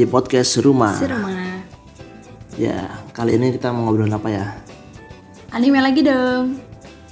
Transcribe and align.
Di 0.00 0.08
podcast 0.08 0.56
Rumah. 0.64 0.96
Serumah. 0.96 1.60
Ya, 2.56 2.88
kali 3.12 3.36
ini 3.36 3.52
kita 3.52 3.68
mau 3.68 3.84
ngobrol 3.84 4.08
apa 4.08 4.32
ya? 4.32 4.48
Anime 5.52 5.76
lagi 5.76 6.00
dong. 6.00 6.56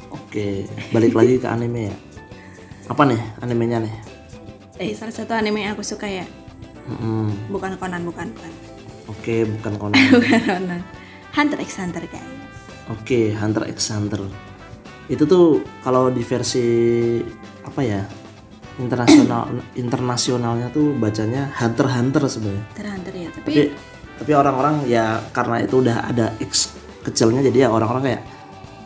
Oke, 0.08 0.64
balik 0.88 1.12
lagi 1.12 1.36
ke 1.36 1.44
anime 1.44 1.92
ya. 1.92 1.96
Apa 2.88 3.04
nih 3.04 3.20
animenya 3.44 3.84
nih? 3.84 3.92
Eh, 4.80 4.96
salah 4.96 5.12
satu 5.12 5.36
anime 5.36 5.68
yang 5.68 5.76
aku 5.76 5.84
suka 5.84 6.08
ya. 6.08 6.24
Mm-mm. 6.88 7.52
Bukan 7.52 7.76
Conan, 7.76 8.08
bukan, 8.08 8.32
bukan. 8.32 8.52
Oke, 9.12 9.44
bukan 9.44 9.72
Conan. 9.84 10.00
Bukan 10.08 10.40
Conan. 10.48 10.80
Hunter 11.36 11.60
x 11.60 11.76
Hunter 11.84 12.08
guys. 12.08 12.24
Oke, 12.88 13.36
Hunter 13.36 13.68
x 13.68 13.92
Hunter. 13.92 14.24
Itu 15.12 15.28
tuh 15.28 15.60
kalau 15.84 16.08
di 16.08 16.24
versi 16.24 16.64
apa 17.68 17.84
ya? 17.84 18.00
Internasional 18.78 19.42
internasionalnya 19.74 20.70
tuh 20.70 20.94
bacanya 20.94 21.50
Hunter 21.58 21.86
Hunter 21.90 22.22
sebenarnya. 22.26 22.64
Hunter 22.70 22.86
Hunter 22.86 23.12
ya. 23.14 23.28
Tapi, 23.34 23.42
Tapi 23.42 23.62
tapi 24.18 24.32
orang-orang 24.34 24.74
ya 24.86 25.22
karena 25.30 25.62
itu 25.62 25.78
udah 25.78 26.06
ada 26.06 26.34
X 26.38 26.74
kecilnya 27.02 27.38
jadi 27.40 27.66
ya 27.66 27.68
orang-orang 27.70 28.02
kayak 28.02 28.22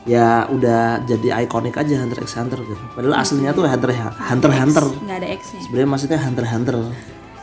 ya 0.02 0.44
udah 0.50 1.06
jadi 1.06 1.46
ikonik 1.46 1.78
aja 1.78 2.02
Hunter 2.02 2.20
x 2.20 2.34
Hunter 2.34 2.58
gitu. 2.58 2.74
Padahal 2.92 3.22
aslinya 3.22 3.54
tuh 3.54 3.64
Hunter 3.64 3.94
Hunter 3.94 4.50
x 4.50 4.58
Hunter. 4.58 4.84
nggak 4.98 5.18
ada 5.22 5.28
X-nya. 5.38 5.60
Sebenarnya 5.62 5.88
maksudnya 5.88 6.18
Hunter 6.18 6.44
Hunter. 6.48 6.76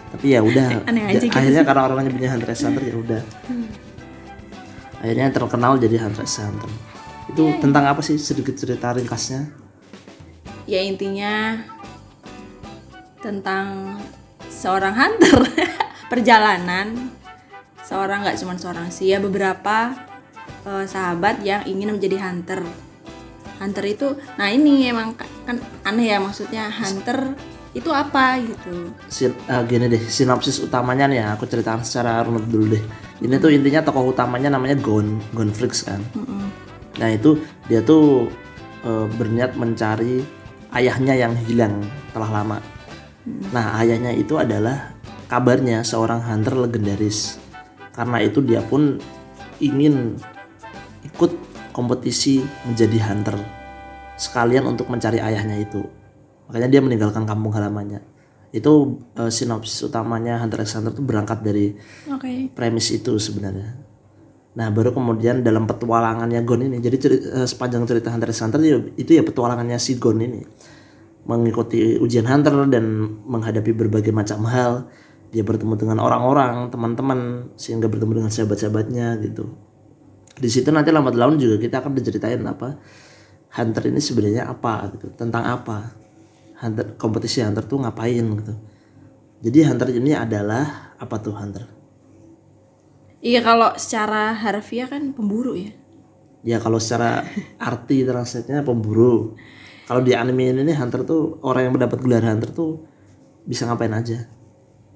Tapi 0.09 0.25
ya 0.27 0.39
udah 0.43 0.67
gitu 1.15 1.25
akhirnya 1.31 1.63
karena 1.63 1.81
orang 1.87 1.97
nyebutnya 2.03 2.29
Hunter 2.35 2.49
x 2.51 2.59
Hunter 2.67 2.83
ya 2.83 2.95
udah. 2.99 3.21
Hmm. 3.47 3.67
Akhirnya 4.99 5.27
terkenal 5.31 5.71
jadi 5.79 5.95
Hunter 6.03 6.21
x 6.27 6.31
Hunter. 6.43 6.69
Itu 7.31 7.43
Iya. 7.47 7.61
tentang 7.63 7.85
apa 7.87 8.01
sih 8.03 8.19
sedikit 8.19 8.53
cerita 8.53 8.91
ringkasnya? 8.91 9.47
Ya 10.67 10.83
intinya 10.83 11.63
tentang 13.19 13.97
seorang 14.49 14.95
hunter 14.95 15.43
perjalanan 16.11 17.11
seorang 17.83 18.23
nggak 18.25 18.37
cuma 18.39 18.55
seorang 18.55 18.87
sih 18.89 19.11
ya 19.11 19.19
beberapa 19.19 19.93
eh, 20.65 20.85
sahabat 20.85 21.41
yang 21.43 21.63
ingin 21.65 21.95
menjadi 21.95 22.17
hunter 22.21 22.61
hunter 23.59 23.83
itu 23.83 24.15
nah 24.39 24.47
ini 24.47 24.87
emang 24.87 25.15
ka- 25.19 25.27
kan 25.43 25.59
aneh 25.83 26.15
ya 26.15 26.17
maksudnya 26.21 26.71
hunter 26.71 27.35
itu 27.69 27.93
apa 27.93 28.41
gitu 28.41 28.89
Sin, 29.05 29.35
eh, 29.45 29.61
gini 29.69 29.85
deh, 29.85 30.01
sinopsis 30.01 30.57
utamanya 30.57 31.05
nih 31.05 31.21
ya, 31.21 31.27
aku 31.37 31.45
ceritakan 31.45 31.85
secara 31.85 32.25
runut 32.25 32.49
dulu 32.49 32.73
deh. 32.73 32.81
Ini 33.21 33.37
tuh 33.37 33.53
intinya 33.53 33.85
tokoh 33.85 34.09
utamanya 34.09 34.49
namanya 34.49 34.73
Gon, 34.81 35.21
Gon 35.37 35.53
Fricks 35.53 35.85
kan. 35.85 36.01
Nah 36.97 37.09
itu 37.13 37.37
dia 37.69 37.85
tuh 37.85 38.25
eh, 38.81 39.05
berniat 39.13 39.53
mencari 39.53 40.25
ayahnya 40.73 41.13
yang 41.13 41.37
hilang 41.45 41.77
telah 42.09 42.41
lama. 42.41 42.57
Nah 43.49 43.79
ayahnya 43.81 44.13
itu 44.13 44.37
adalah 44.37 44.93
kabarnya 45.29 45.85
seorang 45.85 46.21
hunter 46.25 46.57
legendaris. 46.57 47.37
Karena 47.93 48.23
itu 48.23 48.39
dia 48.41 48.63
pun 48.63 48.97
ingin 49.59 50.15
ikut 51.03 51.31
kompetisi 51.75 52.43
menjadi 52.67 52.97
hunter 53.11 53.37
sekalian 54.19 54.67
untuk 54.67 54.91
mencari 54.91 55.23
ayahnya 55.23 55.59
itu. 55.59 55.83
Makanya 56.49 56.67
dia 56.67 56.81
meninggalkan 56.83 57.23
kampung 57.23 57.53
halamannya. 57.55 58.01
Itu 58.49 58.97
eh, 59.13 59.29
sinopsis 59.29 59.85
utamanya 59.85 60.41
Hunter 60.41 60.65
x 60.65 60.73
Hunter 60.81 60.97
itu 60.97 61.05
berangkat 61.05 61.45
dari 61.45 61.77
oke 62.09 62.57
premis 62.57 62.89
itu 62.89 63.13
sebenarnya. 63.21 63.77
Nah 64.57 64.73
baru 64.73 64.89
kemudian 64.89 65.45
dalam 65.45 65.69
petualangannya 65.69 66.41
Gon 66.41 66.65
ini, 66.65 66.81
jadi 66.81 66.97
ceri- 66.97 67.21
eh, 67.21 67.45
sepanjang 67.45 67.85
cerita 67.85 68.09
Hunter 68.09 68.33
x 68.33 68.41
Hunter 68.41 68.59
ya- 68.65 68.89
itu 68.97 69.11
ya 69.13 69.21
petualangannya 69.21 69.77
si 69.77 70.01
Gon 70.01 70.17
ini 70.17 70.41
mengikuti 71.29 72.01
ujian 72.01 72.25
Hunter 72.25 72.65
dan 72.65 72.85
menghadapi 73.29 73.77
berbagai 73.77 74.09
macam 74.09 74.49
hal. 74.49 74.89
Dia 75.29 75.45
bertemu 75.45 75.77
dengan 75.77 76.01
orang-orang, 76.01 76.73
teman-teman, 76.73 77.53
sehingga 77.53 77.85
bertemu 77.85 78.25
dengan 78.25 78.31
sahabat-sahabatnya 78.33 79.21
gitu. 79.21 79.53
Di 80.41 80.49
situ 80.49 80.73
nanti 80.73 80.89
lambat 80.89 81.13
laun 81.13 81.37
juga 81.37 81.61
kita 81.61 81.85
akan 81.85 81.93
diceritain 81.93 82.41
apa 82.47 82.79
Hunter 83.53 83.93
ini 83.93 84.01
sebenarnya 84.01 84.49
apa 84.49 84.89
gitu, 84.97 85.13
tentang 85.13 85.45
apa. 85.45 85.93
Hunter 86.65 86.97
kompetisi 86.97 87.45
Hunter 87.45 87.61
tuh 87.69 87.85
ngapain 87.85 88.25
gitu. 88.25 88.53
Jadi 89.45 89.59
Hunter 89.69 89.89
ini 89.93 90.17
adalah 90.17 90.97
apa 90.97 91.15
tuh 91.21 91.37
Hunter? 91.37 91.77
iya 93.19 93.43
kalau 93.43 93.75
secara 93.75 94.31
harfiah 94.31 94.87
kan 94.87 95.11
pemburu 95.11 95.51
ya 95.51 95.75
Ya 96.39 96.55
kalau 96.63 96.79
secara 96.79 97.27
arti 97.59 98.07
translate-nya 98.07 98.63
pemburu. 98.63 99.35
Kalau 99.89 100.05
di 100.05 100.13
anime 100.13 100.53
ini 100.53 100.69
hunter 100.69 101.01
tuh 101.01 101.41
orang 101.41 101.65
yang 101.65 101.73
mendapat 101.73 101.97
gelar 102.05 102.21
hunter 102.21 102.53
tuh 102.53 102.85
bisa 103.41 103.65
ngapain 103.65 103.89
aja. 103.89 104.29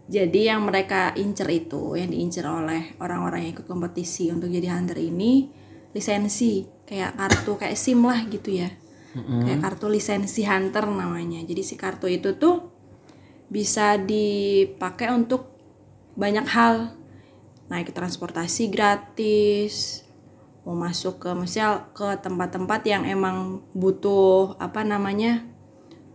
Jadi 0.06 0.46
yang 0.46 0.70
mereka 0.70 1.18
incer 1.18 1.50
itu, 1.50 1.98
yang 1.98 2.14
diincer 2.14 2.46
oleh 2.46 2.94
orang-orang 3.02 3.50
yang 3.50 3.58
ikut 3.58 3.66
kompetisi 3.66 4.30
untuk 4.30 4.54
jadi 4.54 4.70
hunter 4.70 5.02
ini 5.02 5.50
lisensi, 5.98 6.70
kayak 6.86 7.18
kartu 7.18 7.58
kayak 7.58 7.74
SIM 7.74 8.06
lah 8.06 8.22
gitu 8.30 8.54
ya. 8.54 8.70
Kayak 9.18 9.66
kartu 9.66 9.90
lisensi 9.90 10.46
hunter 10.46 10.86
namanya. 10.86 11.42
Jadi 11.42 11.66
si 11.66 11.74
kartu 11.74 12.06
itu 12.06 12.38
tuh 12.38 12.70
bisa 13.50 13.98
dipakai 13.98 15.10
untuk 15.10 15.58
banyak 16.14 16.46
hal. 16.54 16.94
Naik 17.66 17.98
transportasi 17.98 18.70
gratis, 18.70 20.03
mau 20.64 20.76
masuk 20.80 21.20
ke 21.20 21.32
misal 21.36 21.92
ke 21.92 22.16
tempat-tempat 22.24 22.82
yang 22.88 23.04
emang 23.04 23.60
butuh 23.76 24.56
apa 24.64 24.88
namanya 24.88 25.44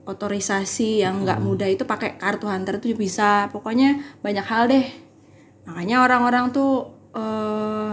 otorisasi 0.08 1.04
yang 1.04 1.28
nggak 1.28 1.44
mudah 1.44 1.68
itu 1.68 1.84
pakai 1.84 2.16
kartu 2.16 2.48
hunter 2.48 2.80
itu 2.80 2.96
bisa. 2.96 3.52
Pokoknya 3.52 4.00
banyak 4.24 4.46
hal 4.48 4.72
deh. 4.72 4.86
Makanya 5.68 6.00
orang-orang 6.00 6.48
tuh 6.48 6.96
eh 7.12 7.92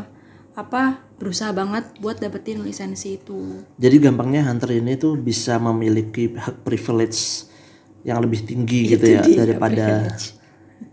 apa 0.55 1.03
berusaha 1.19 1.51
banget 1.51 1.99
buat 1.99 2.15
dapetin 2.15 2.63
lisensi 2.63 3.19
itu. 3.19 3.59
Jadi 3.75 3.95
gampangnya 3.99 4.47
hunter 4.47 4.71
ini 4.79 4.95
tuh 4.95 5.19
bisa 5.19 5.59
memiliki 5.59 6.31
hak 6.31 6.63
privilege 6.63 7.51
yang 8.07 8.23
lebih 8.23 8.47
tinggi 8.47 8.95
gitu 8.95 9.03
ya 9.11 9.27
daripada 9.27 10.07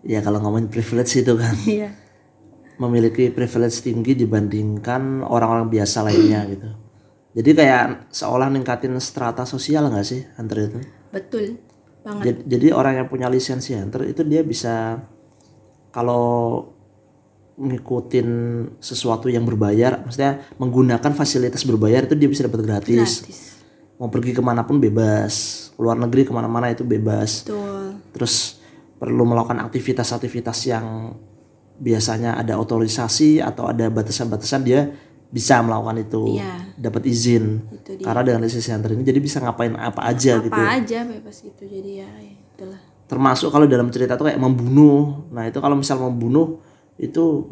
ya 0.03 0.19
kalau 0.27 0.43
ngomongin 0.43 0.67
privilege 0.67 1.23
itu 1.23 1.39
kan. 1.39 1.55
Iya 1.63 2.03
memiliki 2.83 3.31
privilege 3.31 3.87
tinggi 3.87 4.19
dibandingkan 4.19 5.23
orang-orang 5.23 5.71
biasa 5.71 6.03
lainnya 6.03 6.43
gitu. 6.51 6.69
Jadi 7.33 7.51
kayak 7.57 8.13
seolah 8.13 8.53
ningkatin 8.53 8.93
strata 9.01 9.47
sosial 9.49 9.89
nggak 9.89 10.05
sih 10.05 10.21
hunter 10.37 10.59
itu? 10.69 10.81
betul 11.13 11.61
banget 12.03 12.25
Jadi, 12.25 12.41
jadi 12.49 12.67
orang 12.75 12.95
yang 13.05 13.09
punya 13.09 13.29
lisensi 13.29 13.77
hunter 13.77 14.09
itu 14.09 14.25
dia 14.25 14.43
bisa 14.43 14.99
kalau 15.93 16.67
ngikutin 17.53 18.29
sesuatu 18.81 19.29
yang 19.29 19.45
berbayar, 19.45 20.03
maksudnya 20.03 20.41
menggunakan 20.57 21.13
fasilitas 21.13 21.69
berbayar 21.69 22.09
itu 22.09 22.17
dia 22.17 22.27
bisa 22.27 22.49
dapat 22.49 22.65
gratis. 22.65 23.23
gratis 23.23 23.39
Mau 24.01 24.09
pergi 24.09 24.35
ke 24.35 24.43
mana 24.43 24.65
pun 24.67 24.81
bebas, 24.83 25.69
keluar 25.77 25.95
negeri 25.95 26.27
ke 26.27 26.33
mana-mana 26.33 26.73
itu 26.73 26.83
bebas. 26.83 27.45
betul 27.47 28.03
Terus 28.17 28.59
perlu 28.97 29.23
melakukan 29.29 29.63
aktivitas-aktivitas 29.63 30.59
yang 30.67 31.15
biasanya 31.79 32.37
ada 32.37 32.57
otorisasi 32.57 33.41
atau 33.41 33.69
ada 33.69 33.89
batasan-batasan 33.89 34.61
dia 34.63 34.93
bisa 35.29 35.65
melakukan 35.65 35.97
itu, 35.99 36.37
Iya. 36.37 36.77
dapat 36.77 37.09
izin. 37.09 37.65
itu 37.73 37.91
dia 37.97 38.05
Karena 38.05 38.21
dengan 38.23 38.41
lisensi 38.45 38.69
hunter 38.69 38.93
ini 38.93 39.01
jadi 39.03 39.17
bisa 39.17 39.41
ngapain 39.41 39.73
apa 39.73 40.05
aja 40.05 40.37
apa 40.37 40.45
gitu. 40.45 40.61
aja 40.61 40.99
bebas 41.05 41.37
gitu 41.41 41.63
jadi 41.65 42.05
ya 42.05 42.09
itulah 42.53 42.81
termasuk 43.09 43.49
kalau 43.49 43.65
dalam 43.65 43.89
cerita 43.89 44.17
tuh 44.17 44.29
kayak 44.29 44.37
membunuh 44.37 45.25
nah 45.29 45.45
itu 45.45 45.57
kalau 45.57 45.77
misal 45.77 46.01
membunuh 46.01 46.61
itu 46.97 47.49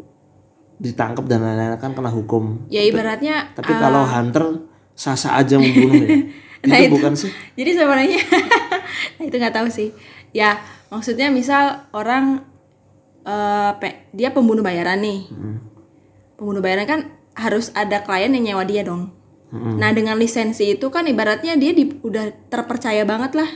ditangkap 0.77 1.25
dan 1.25 1.41
lain-lain 1.41 1.77
kan 1.77 1.93
kena 1.93 2.09
hukum 2.09 2.65
ya 2.67 2.81
ibaratnya 2.81 3.53
tapi 3.53 3.69
kalau 3.69 4.01
hunter 4.01 4.65
sah-sah 4.93 5.37
aja 5.37 5.57
membunuh 5.57 5.97
ya 5.97 6.09
Nah, 6.61 6.77
itu 6.77 6.89
itu. 6.89 6.93
bukan 6.93 7.13
sih 7.17 7.33
Jadi 7.57 7.71
sebenarnya 7.73 8.21
nah 9.17 9.23
itu 9.25 9.33
nggak 9.33 9.49
tahu 9.51 9.65
sih. 9.65 9.89
Ya 10.29 10.61
maksudnya 10.87 11.33
misal 11.33 11.89
orang 11.89 12.45
eh, 13.23 13.71
pe- 13.75 14.09
dia 14.11 14.29
pembunuh 14.29 14.61
bayaran 14.61 14.97
nih, 14.97 15.29
pembunuh 16.35 16.59
bayaran 16.59 16.85
kan 16.85 16.99
harus 17.33 17.71
ada 17.71 18.01
klien 18.01 18.29
yang 18.29 18.43
nyewa 18.45 18.63
dia 18.63 18.81
dong. 18.81 19.13
Nah 19.51 19.91
dengan 19.91 20.15
lisensi 20.15 20.63
itu 20.69 20.87
kan 20.87 21.03
ibaratnya 21.05 21.53
dia 21.53 21.71
di- 21.71 21.99
udah 21.99 22.47
terpercaya 22.47 23.03
banget 23.03 23.35
lah, 23.35 23.49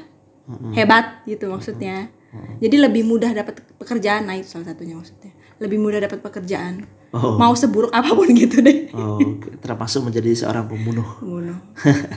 hebat 0.71 1.23
gitu 1.23 1.47
maksudnya. 1.47 2.11
Jadi 2.57 2.75
lebih 2.77 3.01
mudah 3.01 3.31
dapat 3.31 3.63
pekerjaan, 3.73 4.27
nah 4.27 4.35
itu 4.35 4.49
salah 4.49 4.67
satunya 4.67 4.91
maksudnya. 4.91 5.31
Lebih 5.55 5.79
mudah 5.79 6.03
dapat 6.03 6.19
pekerjaan. 6.19 6.83
Oh. 7.09 7.39
Mau 7.39 7.55
seburuk 7.55 7.89
apa 7.89 8.11
pun 8.11 8.27
gitu 8.35 8.59
deh. 8.59 8.91
oh 8.91 9.15
termasuk 9.57 10.03
menjadi 10.03 10.35
seorang 10.35 10.67
pembunuh 10.67 11.07
Pembunuh. 11.15 11.55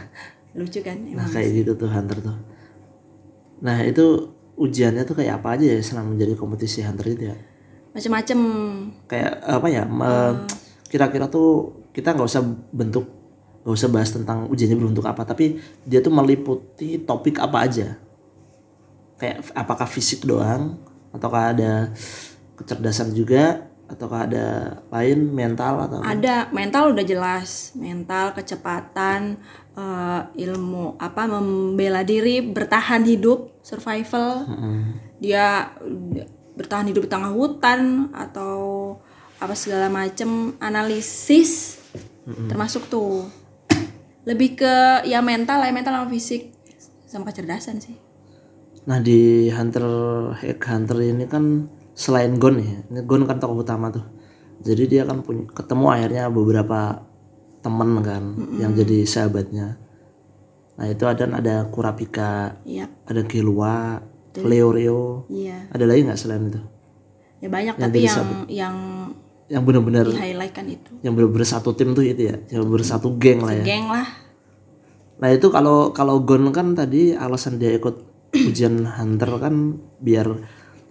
Lucu 0.58 0.82
kan? 0.82 0.98
nah 1.06 1.22
Emang. 1.22 1.30
kayak 1.30 1.50
gitu 1.54 1.72
tuh 1.76 1.86
hunter 1.86 2.18
tuh 2.18 2.34
nah 3.58 3.78
itu 3.80 4.34
ujiannya 4.58 5.06
tuh 5.06 5.16
kayak 5.22 5.40
apa 5.40 5.54
aja 5.54 5.78
ya 5.78 5.80
selama 5.80 6.18
menjadi 6.18 6.34
kompetisi 6.34 6.82
hunter 6.82 7.06
itu 7.14 7.30
ya? 7.30 7.36
Macem-macem. 7.94 8.38
Kayak 9.06 9.32
apa 9.46 9.66
ya 9.70 9.82
me- 9.86 10.44
kira-kira 10.90 11.30
tuh 11.30 11.78
kita 11.94 12.12
nggak 12.12 12.28
usah 12.28 12.42
bentuk 12.74 13.06
nggak 13.62 13.74
usah 13.74 13.88
bahas 13.92 14.10
tentang 14.10 14.48
ujiannya 14.48 14.78
berbentuk 14.80 15.04
apa 15.04 15.28
tapi 15.28 15.60
dia 15.84 16.00
tuh 16.02 16.10
meliputi 16.10 16.98
topik 17.06 17.38
apa 17.38 17.64
aja. 17.64 17.88
Kayak 19.18 19.50
apakah 19.54 19.86
fisik 19.86 20.26
doang 20.26 20.78
ataukah 21.14 21.54
ada 21.54 21.90
kecerdasan 22.58 23.14
juga 23.14 23.68
ataukah 23.88 24.28
ada 24.28 24.46
lain 24.92 25.32
mental 25.32 25.88
atau 25.88 25.98
apa? 26.04 26.12
Ada 26.12 26.52
mental 26.52 26.92
udah 26.92 27.04
jelas, 27.08 27.72
mental, 27.72 28.36
kecepatan, 28.36 29.40
eh, 29.78 30.20
ilmu 30.42 30.98
apa 30.98 31.30
membela 31.30 32.02
diri, 32.02 32.42
bertahan 32.42 33.06
hidup, 33.06 33.62
survival. 33.62 34.42
Dia 35.22 35.70
bertahan 36.58 36.90
hidup 36.90 37.06
di 37.06 37.10
tengah 37.10 37.30
hutan 37.30 38.10
atau 38.10 38.98
apa 39.38 39.54
segala 39.54 39.86
macem 39.86 40.58
analisis 40.58 41.78
termasuk 42.50 42.90
tuh. 42.90 43.24
Lebih 44.28 44.60
ke 44.60 44.74
ya 45.08 45.24
mental 45.24 45.64
ya 45.64 45.72
mental 45.72 45.96
sama 45.96 46.10
fisik. 46.10 46.52
Sama 47.08 47.24
kecerdasan 47.32 47.80
sih. 47.80 47.96
Nah 48.84 49.00
di 49.00 49.48
Hunter 49.48 49.84
Hack 50.36 50.60
Hunter 50.68 50.98
ini 51.00 51.24
kan 51.24 51.72
selain 51.96 52.36
Gon 52.36 52.60
ya, 52.60 52.84
ini 52.92 53.00
Gon 53.08 53.24
kan 53.24 53.40
tokoh 53.40 53.64
utama 53.64 53.88
tuh. 53.88 54.04
Jadi 54.60 54.84
dia 54.90 55.02
kan 55.08 55.24
punya 55.24 55.48
ketemu 55.48 55.86
akhirnya 55.88 56.24
beberapa 56.28 57.00
temen 57.60 57.90
kan 58.02 58.24
yang 58.58 58.72
jadi 58.74 59.04
sahabatnya. 59.04 59.78
Nah 60.78 60.86
itu 60.86 61.04
ada 61.10 61.26
ada 61.26 61.66
Kurapika, 61.66 62.62
iya. 62.62 62.86
ada 63.06 63.26
Killua, 63.26 63.98
Leorio, 64.38 65.26
iya. 65.26 65.66
Ada 65.74 65.84
lagi 65.90 66.06
nggak 66.06 66.18
selain 66.18 66.46
itu? 66.50 66.62
ya 67.38 67.46
banyak 67.46 67.74
tapi 67.78 68.02
yang 68.02 68.30
yang 68.50 68.76
Yang 69.48 69.62
benar-benar 69.64 70.04
di 70.10 70.18
highlight 70.18 70.52
kan 70.52 70.66
itu. 70.68 70.92
yang 71.00 71.16
benar-benar 71.16 71.48
satu 71.48 71.72
tim 71.72 71.96
tuh 71.96 72.04
itu 72.04 72.28
ya, 72.28 72.36
yang 72.52 72.68
benar 72.68 72.84
satu 72.84 73.16
geng 73.16 73.40
lah 73.40 73.56
ya. 73.56 73.64
geng 73.64 73.88
lah. 73.88 74.04
Nah 75.24 75.28
itu 75.32 75.48
kalau 75.48 75.96
kalau 75.96 76.20
Gon 76.20 76.52
kan 76.52 76.76
tadi 76.76 77.16
alasan 77.16 77.56
dia 77.56 77.72
ikut 77.72 77.96
ujian 78.52 78.84
hunter 78.84 79.40
kan 79.40 79.80
biar 80.04 80.28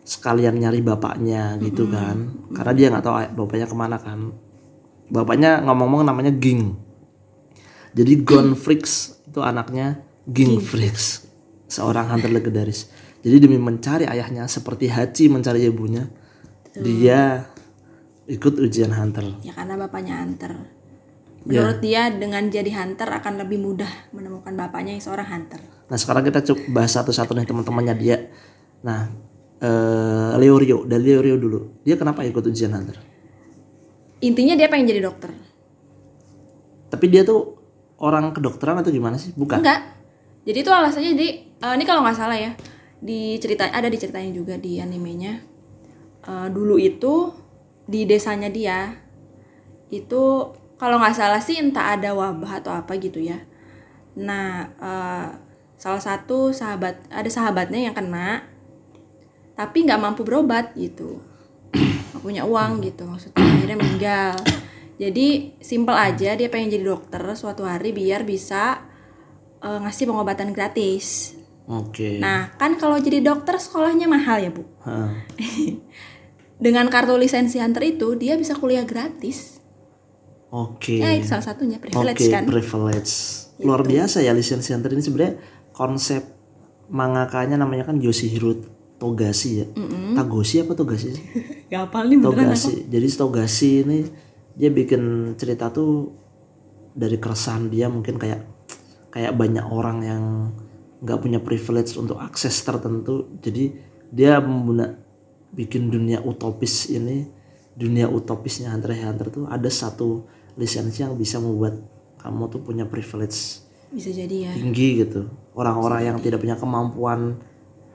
sekalian 0.02 0.58
nyari 0.58 0.82
bapaknya 0.82 1.62
gitu 1.62 1.86
kan, 1.86 2.34
karena 2.58 2.74
dia 2.74 2.88
nggak 2.90 3.06
tahu 3.06 3.16
bapaknya 3.46 3.68
ke 3.70 3.76
mana 3.78 3.98
kan. 4.02 4.34
Bapaknya 5.08 5.64
ngomong-ngomong 5.64 6.08
namanya 6.08 6.32
Ging. 6.36 6.76
Jadi 7.96 8.14
Gon 8.22 8.54
Fricks 8.54 9.24
itu 9.26 9.40
anaknya 9.42 10.04
Ging 10.28 10.60
Fricks, 10.60 11.26
seorang 11.72 12.12
hunter 12.12 12.30
legendaris. 12.30 12.92
Jadi 13.24 13.48
demi 13.48 13.58
mencari 13.58 14.06
ayahnya 14.06 14.46
seperti 14.46 14.92
Hachi 14.92 15.32
mencari 15.32 15.66
ibunya, 15.66 16.06
dia 16.78 17.48
ikut 18.28 18.60
ujian 18.60 18.92
hunter. 18.92 19.40
ya 19.42 19.56
karena 19.56 19.80
bapaknya 19.80 20.20
hunter 20.22 20.54
Ya. 21.48 21.64
menurut 21.64 21.80
dia 21.80 22.12
dengan 22.12 22.44
jadi 22.52 22.68
hunter 22.76 23.08
akan 23.08 23.40
lebih 23.40 23.56
mudah 23.64 23.88
menemukan 24.12 24.52
bapaknya 24.52 25.00
yang 25.00 25.04
seorang 25.06 25.24
hunter 25.32 25.64
Nah 25.88 25.96
sekarang 25.96 26.28
kita 26.28 26.44
coba 26.44 26.84
bahas 26.84 26.92
satu-satu 26.92 27.32
nih 27.32 27.48
teman-temannya 27.48 27.96
dia. 27.96 28.18
Nah 28.84 29.08
eh 29.64 30.36
Leorio 30.44 30.84
dari 30.84 31.08
Leorio 31.08 31.40
dulu. 31.40 31.60
Dia 31.88 31.96
kenapa 31.96 32.28
ikut 32.28 32.44
ujian 32.44 32.76
hunter? 32.76 33.00
Intinya 34.24 34.58
dia 34.58 34.68
pengen 34.72 34.90
jadi 34.90 35.02
dokter. 35.06 35.32
Tapi 36.88 37.06
dia 37.12 37.22
tuh 37.28 37.58
orang 38.02 38.32
kedokteran 38.34 38.82
atau 38.82 38.90
gimana 38.94 39.18
sih? 39.20 39.34
Bukan. 39.34 39.62
enggak. 39.62 39.82
Jadi 40.48 40.58
itu 40.64 40.72
alasannya 40.72 41.12
jadi 41.18 41.30
eh, 41.44 41.74
ini 41.76 41.84
kalau 41.84 42.02
nggak 42.06 42.18
salah 42.18 42.38
ya 42.40 42.56
di 42.98 43.38
cerita 43.38 43.70
ada 43.70 43.92
diceritain 43.92 44.32
juga 44.32 44.56
di 44.56 44.80
animenya. 44.80 45.44
Eh, 46.24 46.48
dulu 46.50 46.80
itu 46.80 47.34
di 47.88 48.04
desanya 48.08 48.52
dia 48.52 48.96
itu 49.88 50.24
kalau 50.76 51.00
nggak 51.00 51.16
salah 51.16 51.40
sih 51.40 51.60
entah 51.60 51.96
ada 51.96 52.12
wabah 52.16 52.64
atau 52.64 52.72
apa 52.72 52.96
gitu 52.98 53.20
ya. 53.20 53.44
Nah 54.18 54.72
eh, 54.80 55.28
salah 55.78 56.02
satu 56.02 56.50
sahabat 56.50 57.06
ada 57.14 57.30
sahabatnya 57.30 57.92
yang 57.92 57.94
kena 57.94 58.48
tapi 59.54 59.86
nggak 59.86 60.02
mampu 60.02 60.22
berobat 60.26 60.74
gitu 60.74 61.22
nggak 62.12 62.24
punya 62.24 62.44
uang 62.48 62.84
gitu 62.84 63.04
maksudnya 63.08 63.40
akhirnya 63.40 63.78
meninggal 63.78 64.34
jadi 64.98 65.28
simple 65.62 65.94
aja 65.94 66.34
dia 66.34 66.48
pengen 66.50 66.74
jadi 66.74 66.86
dokter 66.90 67.22
suatu 67.38 67.64
hari 67.68 67.94
biar 67.94 68.26
bisa 68.26 68.82
eh, 69.62 69.80
ngasih 69.84 70.10
pengobatan 70.10 70.52
gratis 70.56 71.38
Oke. 71.68 72.18
nah 72.18 72.56
kan 72.56 72.80
kalau 72.80 72.98
jadi 72.98 73.20
dokter 73.20 73.60
sekolahnya 73.60 74.08
mahal 74.08 74.40
ya 74.40 74.52
bu 74.52 74.64
Heeh. 74.88 75.12
dengan 76.66 76.90
kartu 76.90 77.14
lisensi 77.20 77.62
hunter 77.62 77.84
itu 77.86 78.18
dia 78.18 78.34
bisa 78.40 78.58
kuliah 78.58 78.88
gratis 78.88 79.60
Oke. 80.50 81.04
ya 81.04 81.12
itu 81.12 81.28
salah 81.28 81.44
satunya 81.44 81.78
privilege 81.78 82.24
kan 82.32 82.48
privilege. 82.48 83.44
Luar 83.58 83.82
biasa 83.82 84.22
ya 84.22 84.38
lisensi 84.38 84.70
hunter 84.70 84.94
ini 84.94 85.02
sebenarnya 85.02 85.36
konsep 85.74 86.24
mangakanya 86.88 87.60
namanya 87.60 87.90
kan 87.92 88.00
Yoshihiro 88.00 88.77
Togashi 88.98 89.62
ya. 89.62 89.66
Tagoshi 90.18 90.66
apa 90.66 90.74
Togashi 90.74 91.14
sih? 91.14 91.26
gak 91.70 91.90
hafal 91.90 92.10
nih 92.10 92.18
aku 92.18 92.34
Togashi. 92.34 92.74
Jadi 92.90 93.08
Togashi 93.14 93.72
ini 93.86 94.00
dia 94.58 94.70
bikin 94.74 95.34
cerita 95.38 95.70
tuh 95.70 96.12
dari 96.98 97.22
keresahan 97.22 97.70
dia 97.70 97.88
mungkin 97.94 98.18
kayak 98.18 98.42
kayak 99.14 99.38
banyak 99.38 99.66
orang 99.70 99.98
yang 100.02 100.24
nggak 100.98 101.20
punya 101.22 101.38
privilege 101.38 101.94
untuk 101.94 102.18
akses 102.18 102.58
tertentu. 102.66 103.30
Jadi 103.38 103.78
dia 104.10 104.42
membuat 104.42 104.98
bikin 105.54 105.94
dunia 105.94 106.20
utopis 106.26 106.92
ini 106.92 107.30
dunia 107.78 108.10
utopisnya 108.10 108.74
Hunter 108.74 108.98
x 108.98 109.02
Hunter 109.06 109.28
tuh 109.30 109.46
ada 109.46 109.70
satu 109.70 110.26
lisensi 110.58 111.06
yang 111.06 111.14
bisa 111.14 111.38
membuat 111.38 111.78
kamu 112.18 112.50
tuh 112.50 112.62
punya 112.66 112.90
privilege 112.90 113.62
bisa 113.94 114.12
jadi 114.12 114.50
ya 114.50 114.52
tinggi 114.58 115.06
gitu 115.06 115.32
orang-orang 115.56 116.12
yang 116.12 116.18
tidak 116.20 116.44
punya 116.44 116.60
kemampuan 116.60 117.40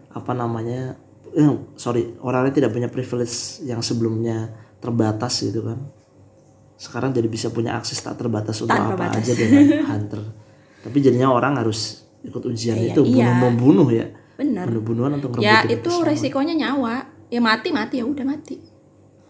apa 0.09 0.33
namanya 0.33 0.97
eh, 1.33 1.49
sorry 1.75 2.17
orang 2.21 2.49
yang 2.49 2.55
tidak 2.55 2.71
punya 2.73 2.89
privilege 2.89 3.61
yang 3.65 3.81
sebelumnya 3.81 4.53
terbatas 4.79 5.43
gitu 5.43 5.63
kan. 5.63 5.79
Sekarang 6.75 7.15
jadi 7.15 7.31
bisa 7.31 7.49
punya 7.49 7.79
akses 7.79 8.03
tak 8.03 8.19
terbatas 8.19 8.59
untuk 8.59 8.75
Tanpa 8.75 8.99
apa 8.99 9.05
batas. 9.15 9.23
aja 9.23 9.33
dengan 9.39 9.63
hunter. 9.95 10.21
Tapi 10.83 10.99
jadinya 10.99 11.31
orang 11.31 11.55
harus 11.55 12.03
ikut 12.23 12.43
ujian 12.43 12.75
Iya, 12.75 12.95
itu 12.95 13.01
bunuh 13.07 13.23
iya. 13.23 13.39
membunuh 13.39 13.89
ya. 13.91 14.07
Bener 14.35 14.67
bunuh-bunuhan 14.67 15.13
untuk 15.23 15.39
ya 15.39 15.63
itu 15.65 15.93
resikonya 16.03 16.59
nyawa. 16.59 17.07
Ya 17.31 17.39
mati 17.39 17.71
mati. 17.71 18.03
Ya 18.03 18.05
udah 18.05 18.27
mati. 18.27 18.59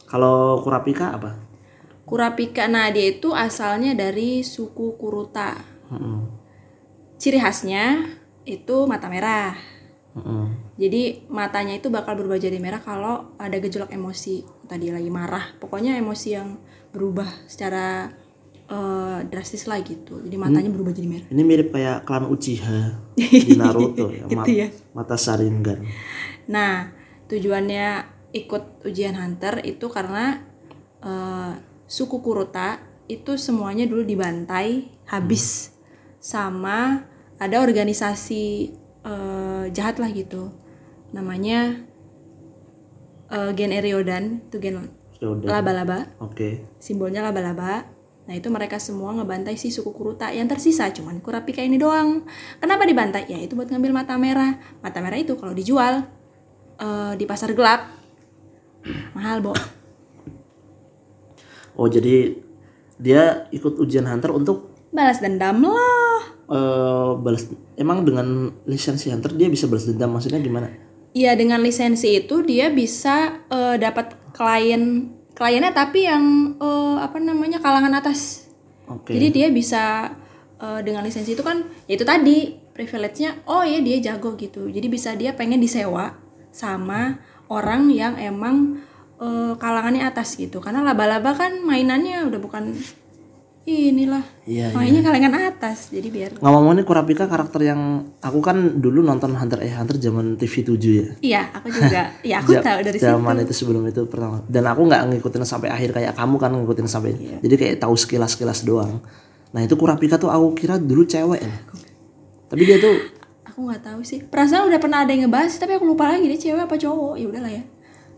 Kalau 0.08 0.60
kurapika 0.64 1.12
apa? 1.12 1.36
Kurapika 2.08 2.68
nah 2.68 2.88
dia 2.88 3.12
itu 3.12 3.32
asalnya 3.32 3.92
dari 3.92 4.40
suku 4.40 4.96
Kuruta. 4.96 5.56
Mm-mm. 5.92 6.40
ciri 7.20 7.36
khasnya 7.38 8.02
itu 8.42 8.88
mata 8.88 9.06
merah 9.06 9.54
Jadi 10.76 11.24
matanya 11.32 11.76
itu 11.76 11.88
bakal 11.88 12.20
berubah 12.20 12.36
jadi 12.36 12.60
merah 12.60 12.84
kalau 12.84 13.32
ada 13.40 13.56
gejolak 13.56 13.88
emosi. 13.92 14.44
Tadi 14.68 14.92
lagi 14.92 15.08
marah. 15.08 15.56
Pokoknya 15.56 15.96
emosi 15.96 16.28
yang 16.36 16.60
berubah 16.92 17.28
secara 17.48 18.12
eh, 18.68 19.18
drastis 19.28 19.64
lah 19.64 19.80
gitu. 19.80 20.20
Jadi 20.20 20.36
matanya 20.36 20.68
berubah 20.68 20.92
jadi 20.92 21.08
merah. 21.08 21.28
Ini 21.32 21.42
mirip 21.44 21.72
kayak 21.72 22.04
klan 22.04 22.28
Uchiha 22.28 22.80
di 23.48 23.56
Naruto 23.56 24.12
ya, 24.12 24.28
Gitu 24.28 24.52
ya. 24.52 24.68
mata 24.92 25.16
Sharingan. 25.16 25.80
Nah, 26.52 26.92
tujuannya 27.32 28.04
ikut 28.32 28.84
ujian 28.88 29.16
hunter 29.16 29.64
itu 29.64 29.88
karena 29.88 30.40
eh, 31.00 31.52
suku 31.88 32.20
Kuruta 32.20 32.80
itu 33.08 33.36
semuanya 33.36 33.84
dulu 33.84 34.04
dibantai 34.08 34.88
habis 35.04 35.76
sama 36.22 37.04
ada 37.36 37.60
organisasi 37.60 38.72
eh, 39.06 39.64
jahat 39.74 39.98
lah 40.02 40.10
gitu. 40.10 40.50
Namanya 41.12 41.82
eh, 43.30 43.50
Gen 43.54 43.72
Eriodan, 43.74 44.42
itu 44.48 44.56
gen 44.58 44.88
laba-laba, 45.22 46.10
oke 46.18 46.66
simbolnya 46.82 47.22
laba-laba. 47.22 47.86
Nah, 48.22 48.38
itu 48.38 48.50
mereka 48.54 48.78
semua 48.78 49.10
ngebantai 49.18 49.58
si 49.58 49.74
suku 49.74 49.90
Kuruta. 49.90 50.30
Yang 50.30 50.54
tersisa 50.54 50.86
cuman 50.94 51.18
Kurapika 51.18 51.58
ini 51.58 51.74
doang. 51.74 52.22
Kenapa 52.62 52.86
dibantai? 52.86 53.26
Ya 53.26 53.38
itu 53.42 53.58
buat 53.58 53.66
ngambil 53.66 53.90
mata 53.90 54.14
merah. 54.14 54.62
Mata 54.78 55.02
merah 55.02 55.18
itu 55.18 55.34
kalau 55.34 55.50
dijual 55.50 56.06
eh, 56.78 57.12
di 57.18 57.24
pasar 57.26 57.50
gelap 57.54 57.90
mahal, 59.14 59.42
Bo. 59.42 59.54
Oh 61.78 61.88
jadi 61.88 62.36
dia 63.00 63.48
ikut 63.50 63.80
ujian 63.80 64.06
hunter 64.06 64.30
untuk 64.30 64.71
Balas 64.92 65.24
dendam 65.24 65.64
lah. 65.64 66.20
eh, 66.52 67.10
balas. 67.16 67.48
Emang 67.80 68.04
dengan 68.04 68.52
lisensi 68.68 69.08
hunter 69.08 69.32
dia 69.32 69.48
bisa 69.48 69.64
balas 69.64 69.88
dendam 69.88 70.12
maksudnya 70.12 70.36
gimana? 70.38 70.68
Iya, 71.16 71.32
dengan 71.36 71.64
lisensi 71.64 72.12
itu 72.12 72.44
dia 72.44 72.68
bisa 72.68 73.40
eh, 73.48 73.76
dapat 73.80 74.16
klien 74.36 75.08
kliennya 75.32 75.72
tapi 75.72 76.04
yang 76.04 76.56
eh, 76.60 76.96
apa 77.00 77.16
namanya 77.16 77.56
kalangan 77.58 77.96
atas. 77.96 78.52
Oke. 78.84 79.16
Jadi 79.16 79.26
dia 79.32 79.48
bisa 79.48 80.12
eh, 80.60 80.80
dengan 80.84 81.04
lisensi 81.08 81.32
itu 81.32 81.40
kan 81.40 81.64
ya 81.88 81.96
itu 81.96 82.04
tadi 82.04 82.52
privilege-nya 82.76 83.48
oh 83.48 83.64
ya 83.64 83.80
dia 83.80 84.12
jago 84.12 84.36
gitu. 84.36 84.68
Jadi 84.68 84.86
bisa 84.92 85.16
dia 85.16 85.32
pengen 85.32 85.60
disewa 85.60 86.20
sama 86.52 87.16
orang 87.48 87.88
yang 87.88 88.20
emang 88.20 88.84
eh, 89.20 89.56
kalangannya 89.56 90.04
atas 90.04 90.36
gitu. 90.36 90.60
Karena 90.60 90.84
laba-laba 90.84 91.32
kan 91.32 91.64
mainannya 91.64 92.28
udah 92.28 92.40
bukan 92.40 92.76
inilah. 93.64 94.24
Iya, 94.42 94.70
mainnya 94.72 95.00
kalangan 95.00 95.32
atas 95.46 95.88
jadi 95.88 96.08
biar 96.08 96.30
ngomong-ngomong 96.34 96.74
ini 96.74 96.82
Kurapika 96.82 97.24
karakter 97.24 97.62
yang 97.62 97.80
aku 98.18 98.38
kan 98.38 98.58
dulu 98.76 99.00
nonton 99.00 99.32
Hunter 99.32 99.60
x 99.60 99.70
Hunter 99.72 99.96
zaman 99.96 100.34
TV 100.34 100.54
7 100.60 100.74
ya. 100.74 101.06
Iya 101.20 101.42
aku 101.52 101.68
juga. 101.68 102.02
Ya 102.26 102.36
aku 102.38 102.52
Ja- 102.52 102.62
tahu 102.64 102.78
dari 102.82 102.98
situ. 102.98 103.06
zaman 103.06 103.34
itu 103.38 103.52
sebelum 103.52 103.82
itu 103.84 104.02
pertama. 104.04 104.42
Dan 104.44 104.64
aku 104.64 104.82
nggak 104.82 105.02
ngikutin 105.08 105.42
sampai 105.42 105.68
akhir 105.68 105.90
kayak 105.92 106.12
kamu 106.12 106.36
kan 106.36 106.50
ngikutin 106.52 106.86
sampai 106.86 107.10
Iya. 107.12 107.36
jadi 107.40 107.54
kayak 107.56 107.76
tahu 107.78 107.94
sekilas 107.94 108.34
sekilas 108.34 108.62
doang. 108.62 108.98
Nah 109.50 109.60
itu 109.60 109.74
Kurapika 109.74 110.16
tuh 110.16 110.26
aku 110.26 110.54
kira 110.54 110.76
dulu 110.76 111.02
cewek. 111.04 111.38
Ya. 111.38 111.54
tapi 112.48 112.62
dia 112.64 112.76
tuh 112.76 112.92
aku 113.42 113.64
nggak 113.64 113.80
tahu 113.80 114.00
sih. 114.02 114.20
Perasaan 114.22 114.66
udah 114.66 114.76
pernah 114.76 114.98
ada 115.00 115.10
yang 115.10 115.24
ngebahas 115.24 115.54
tapi 115.54 115.72
aku 115.72 115.86
lupa 115.86 116.04
lagi 116.06 116.26
dia 116.26 116.40
cewek 116.42 116.62
apa 116.62 116.74
cowok. 116.74 117.14
Ya 117.14 117.26
udahlah 117.26 117.52
ya. 117.52 117.62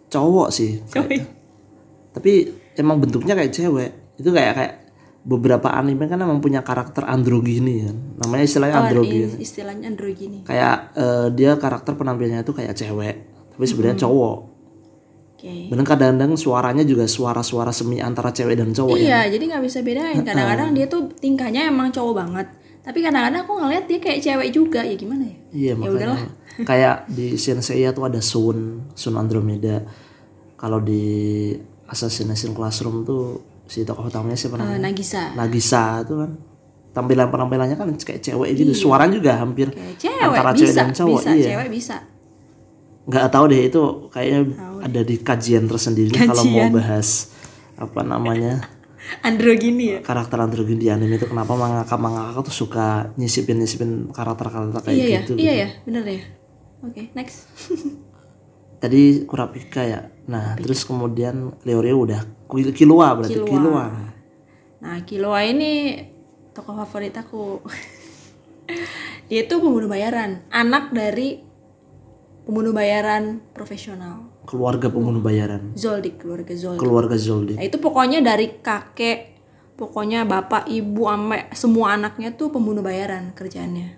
Cowok 0.08 0.48
sih. 0.48 0.80
Cowok. 0.88 1.20
Tapi 2.12 2.32
emang 2.74 2.96
bentuknya 2.96 3.34
kayak 3.34 3.50
cewek. 3.50 3.90
Itu 4.14 4.30
kayak 4.30 4.52
kayak 4.54 4.72
beberapa 5.24 5.72
anime 5.72 6.04
kan 6.04 6.20
emang 6.20 6.44
punya 6.44 6.60
karakter 6.60 7.08
androgini 7.08 7.88
kan 7.88 7.96
namanya 8.20 8.44
istilahnya 8.44 8.76
androgini 8.84 9.40
Is- 9.40 9.48
istilahnya 9.50 9.88
androgini 9.88 10.38
kayak 10.44 10.76
eh, 10.94 11.26
dia 11.32 11.56
karakter 11.56 11.96
penampilannya 11.96 12.44
itu 12.44 12.52
kayak 12.52 12.76
cewek 12.76 13.34
tapi 13.54 13.64
sebenarnya 13.70 13.98
cowok. 14.02 14.38
Oke. 15.38 15.70
Bener 15.70 15.86
kadang-kadang 15.86 16.34
suaranya 16.34 16.82
juga 16.82 17.06
suara-suara 17.06 17.70
semi 17.70 18.02
antara 18.02 18.34
cewek 18.34 18.58
dan 18.58 18.74
cowok 18.74 18.98
ya. 18.98 19.06
Iya 19.06 19.38
jadi 19.38 19.44
nggak 19.54 19.62
bisa 19.62 19.78
bedain. 19.86 20.26
Kadang-kadang 20.26 20.74
dia 20.74 20.86
tuh 20.90 21.06
tingkahnya 21.22 21.70
emang 21.70 21.94
cowok 21.94 22.14
banget. 22.18 22.46
Tapi 22.82 22.98
kadang-kadang 23.00 23.46
aku 23.46 23.54
ngeliat 23.62 23.84
dia 23.86 23.98
kayak 24.02 24.20
cewek 24.20 24.48
juga 24.50 24.82
ya 24.82 24.94
gimana 24.98 25.22
ya? 25.30 25.36
Iya 25.54 25.72
makanya. 25.78 26.18
kayak 26.68 26.96
di 27.08 27.38
Senseiya 27.38 27.94
tuh 27.94 28.10
ada 28.10 28.18
Sun, 28.18 28.90
Sun 28.98 29.14
Andromeda. 29.14 29.86
Kalau 30.58 30.82
di 30.82 31.54
Assassination 31.86 32.56
Classroom 32.58 33.06
tuh 33.06 33.53
si 33.64 33.82
tokoh 33.82 34.06
utamanya 34.06 34.34
siapa 34.34 34.54
Eh, 34.54 34.60
namanya? 34.60 34.80
Nagisa 34.84 35.22
Nagisa 35.32 35.82
tuh 36.02 36.16
kan. 36.20 36.30
Tampilan 36.90 37.26
penampilannya 37.26 37.74
kan 37.74 37.90
kayak 37.90 38.22
cewek 38.22 38.54
gitu, 38.54 38.70
suaranya 38.70 39.18
juga 39.18 39.34
hampir 39.36 39.66
kayak 39.66 39.98
cewek 39.98 40.22
antara 40.22 40.50
bisa 40.52 40.62
cewek 40.62 40.74
dan 40.76 40.88
cowok. 40.92 41.10
bisa 41.18 41.30
iya. 41.32 41.46
cewek 41.50 41.68
bisa 41.68 41.96
Nggak 43.04 43.26
tahu 43.28 43.44
deh 43.46 43.60
itu 43.66 43.82
kayaknya 44.08 44.40
ada 44.80 45.00
di 45.02 45.16
kajian 45.18 45.64
tersendiri 45.66 46.14
kalau 46.14 46.40
mau 46.40 46.56
Kajian. 46.56 46.70
bahas 46.72 47.08
apa 47.74 48.00
namanya 48.00 48.62
androgini 49.28 49.84
ya 49.92 49.98
karakter 50.00 50.38
androgyn 50.38 50.78
di 50.78 50.88
anime 50.88 51.18
itu 51.18 51.26
kenapa 51.26 51.52
mangaka 51.52 51.98
mangaka 51.98 52.40
tuh 52.40 52.54
suka 52.64 53.10
nyisipin 53.16 53.58
nyisipin 53.58 54.08
karakter 54.08 54.46
karakter 54.48 54.80
kayak 54.80 54.94
iya 54.94 55.04
ya 55.04 55.20
gitu. 55.20 55.32
iya 55.36 55.52
ya 55.52 55.68
bener 55.84 56.04
ya 56.06 56.22
oke 56.80 57.02
next 57.12 57.50
tadi 58.84 59.24
Kurapika 59.24 59.80
ya. 59.80 60.00
Nah, 60.28 60.52
terus 60.60 60.84
kemudian 60.84 61.56
Leorio 61.64 62.04
udah 62.04 62.20
Kil- 62.52 62.76
Killua 62.76 63.16
berarti. 63.16 63.40
Killua. 63.40 63.84
Nah, 64.84 64.98
Killua 65.08 65.40
ini 65.48 65.96
tokoh 66.52 66.76
favorit 66.84 67.16
aku. 67.16 67.64
Dia 69.32 69.48
itu 69.48 69.56
pembunuh 69.56 69.88
bayaran, 69.88 70.44
anak 70.52 70.92
dari 70.92 71.40
pembunuh 72.44 72.76
bayaran 72.76 73.40
profesional. 73.56 74.28
Keluarga 74.44 74.92
pembunuh 74.92 75.24
bayaran. 75.24 75.72
Zoldyck, 75.72 76.20
keluarga 76.20 76.52
Zoldyck. 76.52 76.80
Keluarga 76.84 77.16
Zoldyck. 77.16 77.56
Nah, 77.56 77.64
itu 77.64 77.80
pokoknya 77.80 78.20
dari 78.20 78.60
kakek, 78.60 79.40
pokoknya 79.80 80.28
bapak, 80.28 80.68
ibu, 80.68 81.08
ame, 81.08 81.48
semua 81.56 81.96
anaknya 81.96 82.36
tuh 82.36 82.52
pembunuh 82.52 82.84
bayaran 82.84 83.32
kerjaannya. 83.32 83.96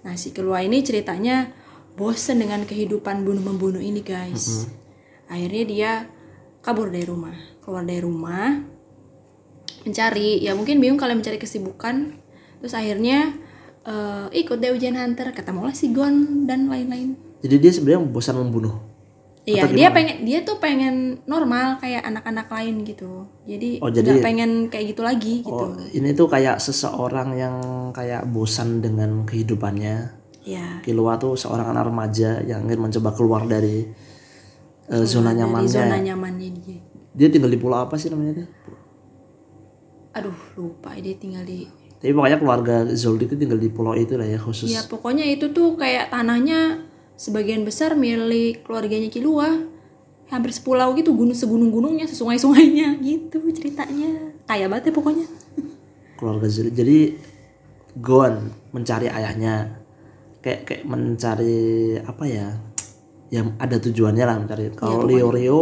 Nah, 0.00 0.16
si 0.16 0.32
Killua 0.32 0.64
ini 0.64 0.80
ceritanya 0.80 1.52
bosen 1.94 2.42
dengan 2.42 2.62
kehidupan 2.64 3.22
bunuh-membunuh 3.22 3.80
ini, 3.80 4.00
guys. 4.00 4.66
Akhirnya 5.26 5.64
dia 5.64 5.90
kabur 6.60 6.90
dari 6.90 7.06
rumah, 7.06 7.34
keluar 7.62 7.86
dari 7.86 8.02
rumah, 8.02 8.60
mencari, 9.86 10.42
ya 10.44 10.52
mungkin 10.52 10.80
bingung 10.82 11.00
kalau 11.00 11.16
mencari 11.16 11.40
kesibukan. 11.40 12.16
Terus 12.60 12.74
akhirnya 12.76 13.32
eh, 13.86 14.26
ikut 14.36 14.60
deh 14.60 14.74
ujian 14.74 14.96
hunter, 14.96 15.32
ketemulah 15.32 15.72
si 15.72 15.88
Gon 15.94 16.44
dan 16.44 16.68
lain-lain. 16.68 17.16
Jadi 17.40 17.56
dia 17.56 17.72
sebenarnya 17.72 18.04
bosan 18.04 18.36
membunuh. 18.36 18.76
Iya, 19.48 19.72
dia 19.72 19.88
pengen 19.88 20.28
dia 20.28 20.44
tuh 20.44 20.60
pengen 20.60 21.24
normal 21.24 21.80
kayak 21.80 22.04
anak-anak 22.04 22.52
lain 22.52 22.84
gitu. 22.84 23.24
Jadi 23.48 23.80
Oh, 23.80 23.88
jadi- 23.88 24.20
pengen 24.20 24.68
kayak 24.68 24.92
gitu 24.92 25.00
lagi 25.00 25.40
gitu. 25.40 25.64
Oh, 25.64 25.80
ini 25.96 26.12
tuh 26.12 26.28
kayak 26.28 26.60
seseorang 26.60 27.32
yang 27.34 27.56
kayak 27.96 28.28
bosan 28.28 28.84
dengan 28.84 29.24
kehidupannya. 29.24 30.19
Ya, 30.50 30.82
Killua 30.82 31.14
tuh 31.14 31.38
seorang 31.38 31.70
anak 31.70 31.94
remaja 31.94 32.42
yang 32.42 32.66
ingin 32.66 32.90
mencoba 32.90 33.14
keluar 33.14 33.46
dari 33.46 33.86
eh, 34.90 35.04
zona 35.06 35.30
dari 35.30 35.46
nyamannya. 35.46 35.70
zona 35.70 35.98
nyamannya 36.02 36.48
dia. 36.58 36.80
Dia 37.14 37.28
tinggal 37.30 37.50
di 37.54 37.58
pulau 37.62 37.78
apa 37.78 37.94
sih 37.94 38.10
namanya 38.10 38.42
tuh? 38.42 38.48
Aduh, 40.10 40.34
lupa 40.58 40.90
dia 40.98 41.14
tinggal 41.14 41.46
di 41.46 41.70
Tapi 42.00 42.16
pokoknya 42.16 42.40
keluarga 42.40 42.76
Zoldyck 42.96 43.36
itu 43.36 43.44
tinggal 43.44 43.60
di 43.60 43.68
pulau 43.68 43.92
itu 43.92 44.16
lah 44.16 44.24
ya 44.24 44.40
khusus. 44.40 44.72
Ya, 44.72 44.80
pokoknya 44.88 45.20
itu 45.28 45.52
tuh 45.52 45.76
kayak 45.76 46.08
tanahnya 46.08 46.80
sebagian 47.20 47.60
besar 47.62 47.92
milik 47.92 48.64
keluarganya 48.64 49.12
Kilua. 49.12 49.68
Hampir 50.32 50.54
sepulau 50.54 50.94
gitu, 50.96 51.12
gunung 51.12 51.34
segunung-gunungnya, 51.36 52.06
sesungai-sungainya 52.08 53.02
gitu 53.04 53.42
ceritanya. 53.52 54.32
Kaya 54.48 54.70
banget 54.72 54.90
ya 54.90 54.92
pokoknya. 54.96 55.26
keluarga 56.16 56.48
Zoldyck. 56.48 56.74
Jadi 56.74 56.98
Gon 58.00 58.48
mencari 58.70 59.10
ayahnya. 59.10 59.79
Kayak 60.40 60.60
kayak 60.64 60.82
mencari 60.84 61.58
apa 62.00 62.24
ya? 62.24 62.48
Yang 63.30 63.46
ada 63.60 63.76
tujuannya 63.78 64.24
lah 64.24 64.36
mencari. 64.40 64.72
Kalau 64.72 65.04
Leo 65.04 65.28
Rio 65.30 65.60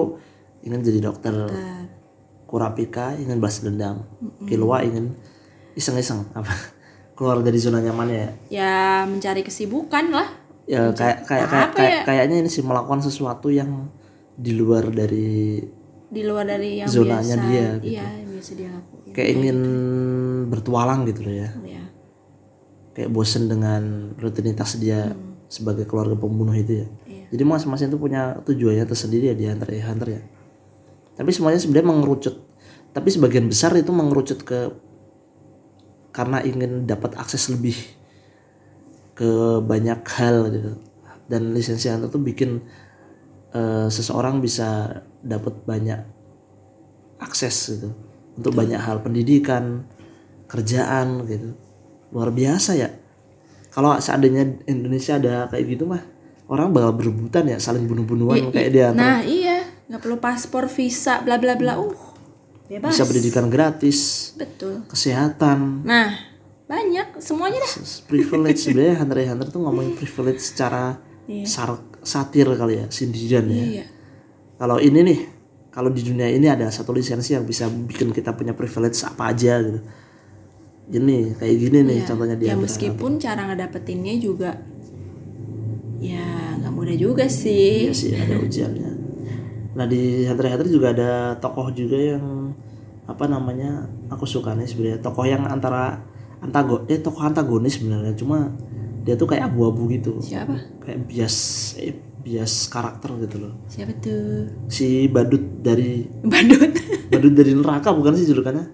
ingin 0.62 0.80
jadi 0.80 0.98
dokter. 1.02 1.34
Kurapika 2.48 3.12
ingin 3.14 3.36
balas 3.38 3.60
dendam. 3.60 4.08
Killua 4.48 4.80
ingin 4.80 5.12
iseng-iseng 5.74 6.24
apa? 6.32 6.48
Keluar 7.18 7.42
dari 7.42 7.58
zona 7.58 7.82
nyamannya 7.82 8.16
ya. 8.16 8.30
Ya, 8.48 8.74
mencari 9.04 9.42
kesibukan 9.42 10.14
lah. 10.14 10.28
Ya 10.64 10.92
kayak 10.92 11.24
kayak 11.26 11.46
kayak, 11.48 11.70
kayak- 11.74 11.92
ya? 11.92 12.02
kayaknya 12.04 12.36
ini 12.40 12.48
sih 12.48 12.62
melakukan 12.62 13.00
sesuatu 13.00 13.48
yang 13.48 13.88
di 14.32 14.54
luar 14.54 14.86
dari 14.88 15.58
Di 16.08 16.22
luar 16.24 16.46
dari 16.46 16.80
yang 16.80 16.88
Zonanya 16.88 17.36
biasa. 17.36 17.48
dia, 17.50 17.66
gitu. 17.76 17.92
Iya, 17.92 18.06
yang 18.06 18.28
biasa 18.32 18.50
dia 18.56 18.68
lakuin. 18.72 19.12
kayak 19.12 19.28
ingin 19.34 19.58
bertualang 20.48 21.00
gitu 21.04 21.20
loh 21.26 21.34
ya. 21.36 21.48
Ya. 21.66 21.77
Kayak 22.98 23.14
bosen 23.14 23.46
dengan 23.46 24.10
rutinitas 24.18 24.74
dia 24.82 25.14
sebagai 25.46 25.86
keluarga 25.86 26.18
pembunuh 26.18 26.50
itu 26.50 26.82
ya. 26.82 26.86
Iya. 27.06 27.24
Jadi 27.30 27.42
masing-masing 27.46 27.94
itu 27.94 27.98
punya 28.02 28.42
tujuannya 28.42 28.82
tersendiri 28.82 29.30
ya 29.30 29.34
di 29.38 29.46
Hunter 29.46 29.70
x 29.70 29.86
Hunter 29.86 30.08
ya. 30.18 30.22
Tapi 31.14 31.30
semuanya 31.30 31.62
sebenarnya 31.62 31.94
mengerucut. 31.94 32.34
Tapi 32.90 33.08
sebagian 33.14 33.46
besar 33.46 33.70
itu 33.78 33.94
mengerucut 33.94 34.42
ke 34.42 34.74
karena 36.10 36.42
ingin 36.42 36.90
dapat 36.90 37.14
akses 37.14 37.46
lebih 37.54 37.78
ke 39.14 39.62
banyak 39.62 40.02
hal 40.18 40.50
gitu. 40.50 40.74
Dan 41.30 41.54
lisensi 41.54 41.86
Hunter 41.86 42.10
tuh 42.10 42.18
bikin 42.18 42.66
eh, 43.54 43.86
seseorang 43.86 44.42
bisa 44.42 44.90
dapat 45.22 45.54
banyak 45.62 46.02
akses 47.22 47.78
gitu 47.78 47.94
untuk 48.34 48.58
banyak 48.58 48.82
hal 48.82 49.06
pendidikan, 49.06 49.86
kerjaan 50.50 51.22
gitu. 51.30 51.67
Luar 52.10 52.32
biasa 52.32 52.74
ya. 52.74 52.88
Kalau 53.68 53.94
seandainya 54.00 54.64
Indonesia 54.64 55.16
ada 55.16 55.46
kayak 55.46 55.64
gitu 55.76 55.84
mah 55.84 56.02
orang 56.48 56.72
bakal 56.72 56.96
berebutan 56.96 57.44
ya 57.44 57.60
saling 57.60 57.84
bunuh-bunuhan 57.84 58.48
kayak 58.48 58.70
dia 58.72 58.86
Nah, 58.90 59.20
iya, 59.20 59.60
nggak 59.86 60.00
perlu 60.00 60.16
paspor, 60.16 60.66
visa, 60.66 61.20
bla 61.20 61.36
bla 61.36 61.54
bla. 61.54 61.76
Uh, 61.76 61.92
bebas. 62.68 62.96
bisa 62.96 63.04
pendidikan 63.04 63.46
gratis, 63.48 64.32
Betul. 64.36 64.84
kesehatan, 64.88 65.84
Nah, 65.84 66.12
banyak 66.68 67.16
semuanya 67.16 67.60
dah. 67.60 67.72
privilege 68.04 68.60
sebenarnya 68.60 69.00
Hunter 69.00 69.18
Hunter 69.24 69.48
tuh 69.48 69.60
ngomongin 69.64 69.96
privilege 69.96 70.40
secara 70.52 71.00
sar- 71.44 71.80
satir 72.04 72.44
kali 72.44 72.80
ya, 72.80 72.86
sindiran 72.92 73.48
ya. 73.48 73.64
Iya. 73.80 73.84
Kalau 74.60 74.76
ini 74.76 75.00
nih, 75.00 75.18
kalau 75.68 75.88
di 75.88 76.04
dunia 76.04 76.28
ini 76.28 76.44
ada 76.44 76.68
satu 76.68 76.92
lisensi 76.92 77.32
yang 77.32 77.44
bisa 77.44 77.68
bikin 77.68 78.12
kita 78.12 78.32
punya 78.36 78.52
privilege 78.52 79.00
apa 79.04 79.32
aja 79.32 79.60
gitu. 79.64 79.80
Gini, 80.88 81.36
kayak 81.36 81.56
gini 81.58 81.78
nih 81.84 81.98
contohnya 82.02 82.36
dia. 82.36 82.48
Ya 82.50 82.56
meskipun 82.56 83.20
cara 83.20 83.44
ngedapetinnya 83.44 84.16
juga 84.16 84.56
ya 85.98 86.56
nggak 86.56 86.72
mudah 86.72 86.96
juga 86.96 87.24
sih. 87.26 87.90
Iya 87.90 87.94
sih 87.94 88.10
ada 88.14 88.38
ujiannya. 88.38 88.90
Nah 89.74 89.84
di 89.84 90.24
x 90.24 90.32
Hunter 90.32 90.66
juga 90.66 90.90
ada 90.90 91.10
tokoh 91.36 91.70
juga 91.70 91.94
yang 91.94 92.50
apa 93.04 93.24
namanya 93.24 93.88
aku 94.08 94.24
suka 94.24 94.52
nih 94.52 94.68
sebenarnya 94.68 95.00
tokoh 95.00 95.24
yang 95.24 95.44
antara 95.44 96.04
antago 96.40 96.84
eh 96.86 97.00
tokoh 97.00 97.24
antagonis 97.24 97.80
sebenarnya 97.80 98.12
cuma 98.14 98.52
dia 99.02 99.16
tuh 99.16 99.24
kayak 99.24 99.48
abu-abu 99.48 99.88
gitu 99.88 100.20
Siapa? 100.20 100.52
kayak 100.84 101.08
bias 101.08 101.36
eh, 101.80 101.96
bias 102.20 102.68
karakter 102.68 103.16
gitu 103.24 103.48
loh 103.48 103.56
Siapa 103.64 103.96
tuh? 103.96 104.52
si 104.68 105.08
badut 105.08 105.40
dari 105.64 106.04
Badut. 106.32 106.72
badut 107.08 107.32
dari 107.32 107.52
neraka 107.56 107.96
bukan 107.96 108.12
sih 108.12 108.28
julukannya 108.28 108.68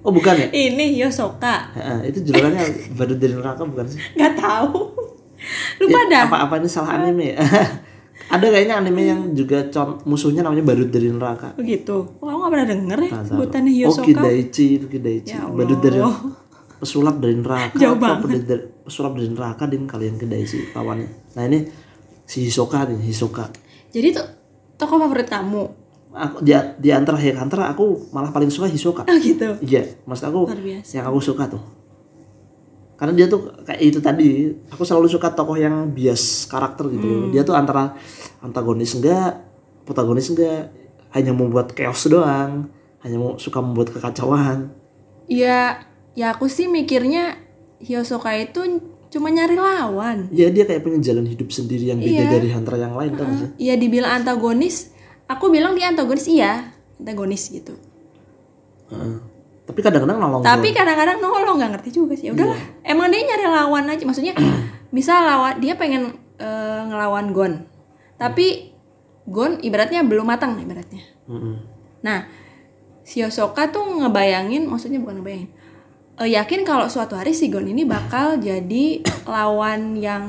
oh 0.00 0.10
bukan 0.10 0.34
ya? 0.36 0.46
Ini 0.48 0.96
Yosoka. 0.96 1.72
Heeh, 1.72 2.10
itu 2.10 2.22
julukannya 2.22 2.62
badut 2.92 3.16
dari 3.16 3.32
neraka 3.32 3.62
bukan 3.62 3.86
sih? 3.86 3.98
Nggak 4.14 4.34
tahu. 4.36 4.78
Lupa 5.78 5.92
Ya, 5.92 6.02
dah. 6.08 6.22
apa 6.26 6.36
apa 6.44 6.54
ini 6.56 6.66
salah 6.66 6.96
anime 6.96 7.32
ya. 7.32 7.38
Ada 8.26 8.48
kayaknya 8.48 8.80
anime 8.80 9.02
yang 9.04 9.20
juga 9.32 9.62
con 9.68 10.02
musuhnya 10.02 10.40
namanya 10.40 10.64
badut 10.64 10.88
dari 10.88 11.06
neraka. 11.06 11.54
Begitu 11.54 11.94
oh 12.16 12.26
aku 12.26 12.38
gak 12.40 12.50
pernah 12.50 12.68
denger 12.68 12.98
ya 13.00 13.10
sebutannya 13.22 13.70
oh 13.70 13.76
Hyosoka 13.78 14.06
Kidaichi 14.08 14.66
itu 14.74 14.86
Kidaichi. 14.88 15.30
Ya 15.30 15.46
badut 15.46 15.78
dari 15.78 16.00
pesulap 16.76 17.16
dari 17.16 17.34
neraka. 17.36 17.76
Jauh 17.76 17.94
apa 17.94 18.02
banget. 18.02 18.22
badut 18.24 18.44
dari- 18.44 18.66
pesulap 18.82 19.12
dari 19.14 19.28
neraka 19.28 19.64
din 19.66 19.84
kalian 19.84 20.14
Kidaichi 20.16 20.72
lawannya 20.72 21.08
nah 21.32 21.44
ini 21.44 21.58
si 22.24 22.42
Hisoka 22.42 22.82
nih 22.84 22.98
Hisoka. 23.04 23.46
Jadi 23.90 24.08
tuh 24.10 24.26
tokoh 24.74 24.98
favorit 24.98 25.26
kamu 25.26 25.62
aku 26.16 26.40
di, 26.40 26.56
di 26.80 26.90
antara 26.90 27.20
Hunter 27.20 27.60
aku 27.68 28.08
malah 28.10 28.32
paling 28.32 28.48
suka 28.48 28.66
Hisoka. 28.66 29.04
Oh 29.04 29.16
gitu? 29.20 29.60
Iya 29.60 30.00
maksud 30.08 30.32
aku 30.32 30.40
yang 30.90 31.04
aku 31.04 31.20
suka 31.20 31.46
tuh. 31.46 31.60
Karena 32.96 33.12
dia 33.12 33.26
tuh 33.28 33.52
kayak 33.60 33.80
itu 33.84 33.98
tadi 34.00 34.28
aku 34.72 34.80
selalu 34.80 35.04
suka 35.06 35.28
tokoh 35.30 35.54
yang 35.54 35.92
bias 35.92 36.48
karakter 36.48 36.88
gitu. 36.88 37.04
Hmm. 37.04 37.28
dia 37.28 37.44
tuh 37.44 37.52
antara 37.52 37.92
antagonis 38.40 38.96
enggak 38.96 39.36
protagonis 39.84 40.32
enggak. 40.32 40.72
Hanya 41.12 41.32
membuat 41.32 41.72
chaos 41.72 42.08
doang 42.08 42.68
hanya 43.00 43.16
mau 43.16 43.36
suka 43.36 43.60
membuat 43.60 43.92
kekacauan. 43.92 44.72
Ya 45.28 45.84
ya 46.16 46.32
aku 46.32 46.48
sih 46.48 46.66
mikirnya 46.66 47.36
Hyosoka 47.76 48.32
itu 48.32 48.80
cuma 49.12 49.28
nyari 49.28 49.54
lawan. 49.60 50.32
Ya 50.32 50.48
dia 50.48 50.64
kayak 50.64 50.80
punya 50.80 50.98
jalan 50.98 51.28
hidup 51.28 51.52
sendiri 51.52 51.92
yang 51.92 52.00
beda 52.00 52.24
Iya. 52.26 52.32
dari 52.32 52.48
hunter 52.50 52.74
yang 52.80 52.96
lain 52.96 53.12
kan 53.14 53.28
sih? 53.36 53.48
Iya 53.60 53.74
dibilang 53.76 54.24
antagonis 54.24 54.95
aku 55.26 55.50
bilang 55.50 55.74
dia 55.74 55.90
antagonis 55.90 56.26
iya. 56.30 56.72
Antagonis 56.98 57.50
gitu. 57.50 57.74
Heeh. 58.86 59.18
tapi 59.66 59.82
kadang-kadang 59.82 60.22
nolong 60.22 60.46
tapi 60.46 60.70
kadang-kadang 60.70 61.18
nolong 61.18 61.58
nggak 61.58 61.72
ngerti 61.74 61.90
juga 61.90 62.14
sih. 62.14 62.30
Ya 62.30 62.38
udahlah 62.38 62.54
emang 62.86 63.10
dia 63.10 63.26
nyari 63.26 63.46
lawan 63.50 63.90
aja. 63.90 64.06
Maksudnya 64.06 64.34
misal 64.96 65.26
lawan 65.26 65.58
dia 65.58 65.74
pengen 65.74 66.14
eh, 66.38 66.80
ngelawan 66.86 67.34
Gon. 67.34 67.66
Tapi 68.14 68.76
Gon 69.26 69.58
ibaratnya 69.58 70.06
belum 70.06 70.22
matang 70.22 70.54
ibaratnya. 70.62 71.16
Mm-mm. 71.26 71.58
nah 72.06 72.30
si 73.02 73.18
Yosoka 73.18 73.70
tuh 73.74 73.82
ngebayangin 73.82 74.70
maksudnya 74.70 75.02
bukan 75.02 75.22
ngebayangin 75.22 75.50
eh, 76.22 76.30
yakin 76.38 76.62
kalau 76.62 76.86
suatu 76.86 77.18
hari 77.18 77.34
si 77.34 77.50
Gon 77.50 77.66
ini 77.66 77.82
bakal 77.82 78.38
jadi 78.38 79.02
lawan 79.26 79.98
yang 79.98 80.26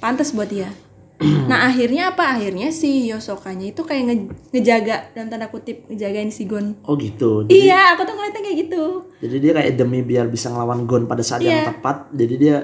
pantas 0.00 0.36
buat 0.36 0.52
dia 0.52 0.68
nah 1.48 1.64
akhirnya 1.64 2.12
apa? 2.12 2.36
Akhirnya 2.36 2.68
si 2.70 3.08
Yosokanya 3.08 3.70
itu 3.70 3.80
kayak 3.80 4.02
nge- 4.04 4.28
ngejaga 4.52 4.96
dalam 5.10 5.28
tanda 5.28 5.48
kutip 5.48 5.86
ngejagain 5.86 6.28
si 6.28 6.44
Gon. 6.44 6.76
Oh 6.82 6.92
gitu. 6.94 7.42
Jadi, 7.42 7.56
iya 7.62 7.92
aku 7.92 8.02
tuh 8.02 8.12
ngeliatnya 8.12 8.42
kayak 8.42 8.58
gitu. 8.62 8.84
Jadi 9.18 9.36
dia 9.38 9.52
kayak 9.54 9.72
demi 9.74 10.00
biar 10.00 10.26
bisa 10.26 10.48
ngelawan 10.48 10.84
Gon 10.84 11.04
pada 11.04 11.20
saat 11.20 11.40
yang 11.40 11.64
Iya. 11.64 11.68
tepat 11.70 11.96
jadi 12.12 12.34
dia 12.36 12.56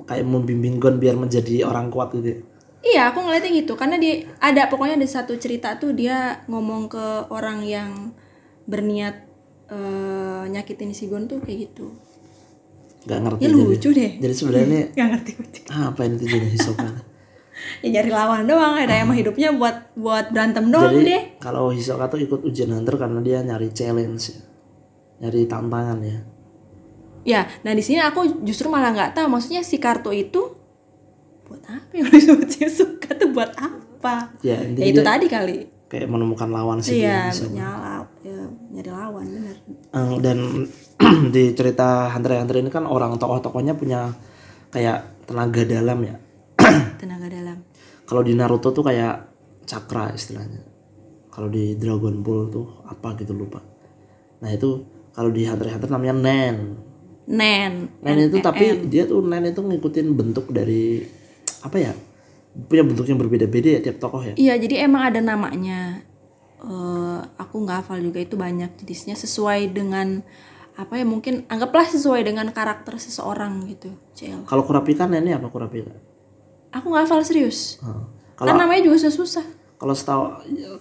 kayak 0.00 0.22
membimbing 0.24 0.78
Gon 0.78 0.96
biar 0.96 1.14
menjadi 1.14 1.62
orang 1.62 1.88
kuat 1.88 2.14
gitu 2.14 2.38
Iya, 2.80 3.10
aku 3.10 3.18
ngeliatnya 3.20 3.50
gitu. 3.56 3.74
Karena 3.74 3.96
dia 3.96 4.14
ada 4.38 4.66
pokoknya 4.66 4.94
ada 4.96 5.08
satu 5.10 5.34
cerita 5.34 5.74
tuh 5.76 5.90
dia 5.90 6.46
ngomong 6.46 6.86
ke 6.86 7.04
orang 7.28 7.60
yang 7.60 8.14
berniat 8.64 9.26
eh, 9.66 10.42
nyakitin 10.46 10.92
si 10.92 11.06
Gon 11.06 11.26
tuh 11.26 11.40
kayak 11.40 11.66
gitu. 11.66 11.90
nggak 13.00 13.18
ngerti 13.20 13.40
Ya 13.40 13.48
jadi. 13.48 13.58
lucu 13.58 13.88
deh. 13.90 14.12
jadi 14.18 14.34
sebenarnya 14.34 14.82
Gak 14.96 15.08
ngerti 15.08 15.30
ah, 15.66 15.88
apa 15.88 16.00
ini 16.02 16.14
tuh 16.14 16.28
jadi 16.28 16.46
Hisoka 16.46 16.86
Ya 17.82 17.88
nyari 17.92 18.10
lawan 18.10 18.44
doang, 18.44 18.74
ada 18.74 18.92
emang 18.92 19.14
hidupnya 19.14 19.50
buat 19.50 19.94
buat 19.94 20.30
berantem 20.30 20.68
doang 20.68 20.92
jadi 20.92 21.04
deh. 21.04 21.22
kalau 21.38 21.68
Hisoka 21.68 22.06
tuh 22.06 22.18
ikut 22.18 22.40
ujian 22.40 22.70
hunter 22.70 22.94
karena 22.94 23.18
dia 23.18 23.38
nyari 23.40 23.68
challenge 23.68 24.30
ya. 24.30 24.38
nyari 25.20 25.44
tantangan 25.44 25.98
ya 26.00 26.18
Ya, 27.22 27.44
nah 27.60 27.70
di 27.70 27.82
sini 27.82 28.00
aku 28.00 28.40
justru 28.40 28.66
malah 28.66 28.88
nggak 28.88 29.12
tahu 29.12 29.28
maksudnya 29.28 29.60
si 29.60 29.76
kartu 29.76 30.08
itu 30.10 30.48
buat 31.44 31.60
apa 31.62 31.92
yang 31.92 32.08
disebut 32.14 32.48
suka 32.66 33.12
tuh 33.12 33.28
buat 33.30 33.52
apa? 33.52 34.32
ya 34.40 34.64
Ya 34.64 34.84
itu 34.86 35.00
dia 35.00 35.04
tadi 35.04 35.26
kali. 35.26 35.56
kayak 35.86 36.04
menemukan 36.04 36.48
lawan 36.48 36.78
sih 36.78 37.00
Iya, 37.00 37.28
nyala, 37.50 38.04
ya, 38.22 38.38
nyari 38.70 38.88
lawan 38.88 39.24
bener. 39.26 39.56
Dan 40.18 40.38
di 41.34 41.52
cerita 41.52 42.08
Hunter 42.08 42.32
x 42.32 42.38
Hunter 42.38 42.56
ini 42.58 42.68
kan 42.68 42.84
orang 42.84 43.16
tokoh-tokohnya 43.16 43.72
punya 43.72 44.08
kayak 44.68 45.24
tenaga 45.24 45.64
dalam 45.64 45.98
ya 46.00 46.16
Tenaga 46.96 47.26
dalam. 47.26 47.37
Kalau 48.08 48.24
di 48.24 48.32
Naruto 48.32 48.72
tuh 48.72 48.80
kayak 48.80 49.28
cakra 49.62 50.10
istilahnya 50.10 50.64
kalau 51.28 51.46
di 51.46 51.76
Dragon 51.76 52.18
Ball 52.18 52.48
tuh 52.48 52.82
apa 52.82 53.12
gitu 53.14 53.36
lupa 53.36 53.60
nah 54.40 54.48
itu 54.48 54.82
kalau 55.12 55.28
di 55.28 55.44
Hunter 55.44 55.68
x 55.68 55.72
Hunter 55.76 55.90
namanya 55.92 56.14
Nen 56.16 56.56
Nen. 57.28 57.92
Nen 58.00 58.18
itu 58.24 58.40
tapi 58.40 58.88
dia 58.88 59.04
tuh 59.04 59.20
Nen 59.20 59.44
itu 59.46 59.60
ngikutin 59.60 60.16
bentuk 60.16 60.48
dari 60.48 61.04
apa 61.60 61.76
ya 61.76 61.92
punya 62.56 62.82
bentuk 62.82 63.04
yang 63.04 63.20
berbeda-beda 63.20 63.68
ya 63.76 63.80
tiap 63.84 64.00
tokoh 64.00 64.24
ya 64.24 64.34
Iya, 64.34 64.56
jadi 64.56 64.88
emang 64.88 65.12
ada 65.12 65.20
namanya. 65.20 66.00
eh 66.58 67.20
aku 67.38 67.62
nggak 67.62 67.86
hafal 67.86 68.02
juga 68.02 68.18
itu 68.18 68.34
banyak 68.34 68.80
jenisnya 68.82 69.14
sesuai 69.14 69.70
dengan 69.70 70.26
apa 70.74 70.98
ya 70.98 71.06
mungkin 71.06 71.46
anggaplah 71.46 71.86
sesuai 71.86 72.26
dengan 72.26 72.50
karakter 72.50 72.98
seseorang 72.98 73.62
gitu. 73.68 73.94
CL. 74.10 74.42
kalau 74.42 74.66
Kurapika 74.66 75.06
Nennya 75.06 75.38
apa 75.38 75.52
Kurapika 75.52 75.94
Aku 76.70 76.92
nggak 76.92 77.08
hafal 77.08 77.20
serius. 77.22 77.80
Heeh. 77.80 78.04
Kan 78.38 78.54
namanya 78.54 78.86
juga 78.86 79.02
susah 79.02 79.14
susah. 79.14 79.44
kalau 79.78 79.94
setahu 79.94 80.22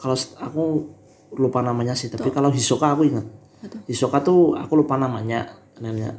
kalau 0.02 0.18
set- 0.18 0.38
aku 0.38 0.90
lupa 1.38 1.62
namanya 1.62 1.94
sih 1.94 2.10
tapi 2.10 2.34
kalau 2.34 2.50
Hisoka 2.50 2.98
aku 2.98 3.06
ingat 3.06 3.26
Betul. 3.62 3.80
Hisoka 3.86 4.22
tuh 4.22 4.58
aku 4.58 4.74
lupa 4.74 4.98
namanya 4.98 5.54
neneknya 5.78 6.18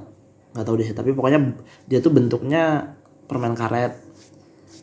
nggak 0.54 0.62
tahu 0.62 0.78
deh 0.78 0.90
tapi 0.94 1.10
pokoknya 1.10 1.58
dia 1.86 1.98
tuh 1.98 2.14
bentuknya 2.14 2.94
permen 3.26 3.58
karet 3.58 3.98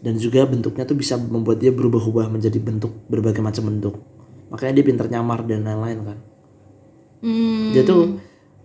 dan 0.04 0.20
juga 0.20 0.44
bentuknya 0.44 0.84
tuh 0.84 1.00
bisa 1.00 1.16
membuat 1.16 1.64
dia 1.64 1.72
berubah-ubah 1.72 2.28
menjadi 2.28 2.60
bentuk 2.60 2.92
berbagai 3.08 3.40
macam 3.40 3.72
bentuk 3.72 3.96
makanya 4.52 4.76
dia 4.76 4.86
pinter 4.92 5.08
nyamar 5.08 5.48
dan 5.48 5.64
lain-lain 5.64 6.00
kan 6.04 6.18
Hmm, 7.24 7.72
dia 7.72 7.88
tuh 7.88 8.20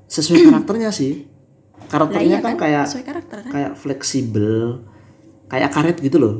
sesuai 0.04 0.50
karakternya 0.50 0.90
sih 0.90 1.22
lah 1.78 1.86
karakternya 1.86 2.26
iya 2.26 2.38
kan, 2.42 2.58
kan, 2.58 2.66
kayak 2.66 2.84
karakter 3.06 3.36
kan. 3.46 3.50
kayak 3.54 3.72
fleksibel 3.78 4.82
kayak 5.50 5.70
karet 5.74 5.96
gitu 5.98 6.16
loh. 6.22 6.34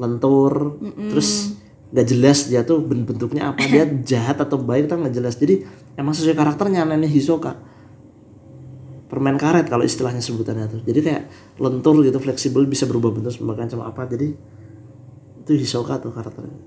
Lentur 0.00 0.80
terus 1.12 1.60
nggak 1.90 2.06
jelas 2.06 2.38
dia 2.48 2.62
tuh 2.64 2.80
ben- 2.80 3.04
bentuknya 3.04 3.52
apa 3.52 3.60
dia 3.66 3.84
jahat 4.10 4.40
atau 4.40 4.56
baik 4.56 4.88
kan 4.88 5.04
nggak 5.04 5.14
jelas. 5.14 5.36
Jadi 5.36 5.62
emang 6.00 6.16
sesuai 6.16 6.34
karakternya 6.34 6.88
nenek 6.88 7.12
Hisoka. 7.12 7.60
Permen 9.10 9.36
karet 9.36 9.66
kalau 9.68 9.84
istilahnya 9.84 10.24
sebutannya 10.24 10.66
tuh. 10.70 10.80
Jadi 10.86 11.00
kayak 11.04 11.22
lentur 11.60 12.00
gitu 12.00 12.16
fleksibel 12.16 12.64
bisa 12.64 12.88
berubah 12.88 13.12
bentuk 13.12 13.36
sebagai 13.36 13.68
macam 13.68 13.84
apa. 13.84 14.08
Jadi 14.08 14.32
itu 15.44 15.52
Hisoka 15.60 16.00
tuh 16.00 16.14
karakternya. 16.14 16.58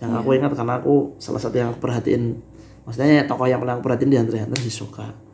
Yang 0.00 0.12
aku 0.16 0.28
ingat 0.32 0.56
karena 0.56 0.80
aku 0.80 1.20
salah 1.20 1.42
satu 1.42 1.60
yang 1.60 1.76
aku 1.76 1.82
perhatiin. 1.82 2.40
Maksudnya 2.88 3.28
tokoh 3.28 3.44
yang 3.44 3.60
paling 3.60 3.76
aku 3.76 3.84
perhatiin 3.84 4.08
di 4.08 4.16
Hunter 4.16 4.40
Hunter 4.40 4.60
Hisoka 4.64 5.29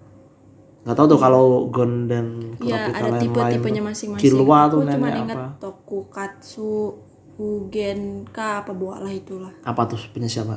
nggak 0.86 0.94
tahu 0.94 1.06
tuh 1.10 1.18
kalau 1.18 1.66
Gon 1.66 2.06
dan 2.06 2.54
Ya 2.62 2.86
ada 2.86 3.10
lain-lain 3.10 3.26
tipe-tipenya 3.26 3.82
masing-masing. 3.82 4.22
Killua 4.22 4.70
aku 4.70 4.86
cuma 4.86 5.10
inget 5.10 5.34
apa? 5.34 5.58
Tokukatsu, 5.58 6.94
Ugenka 7.36 8.64
apa 8.64 8.72
buah 8.72 9.02
lah 9.02 9.12
itulah. 9.12 9.52
apa 9.66 9.82
tuh 9.90 9.98
punya 10.14 10.30
siapa? 10.30 10.56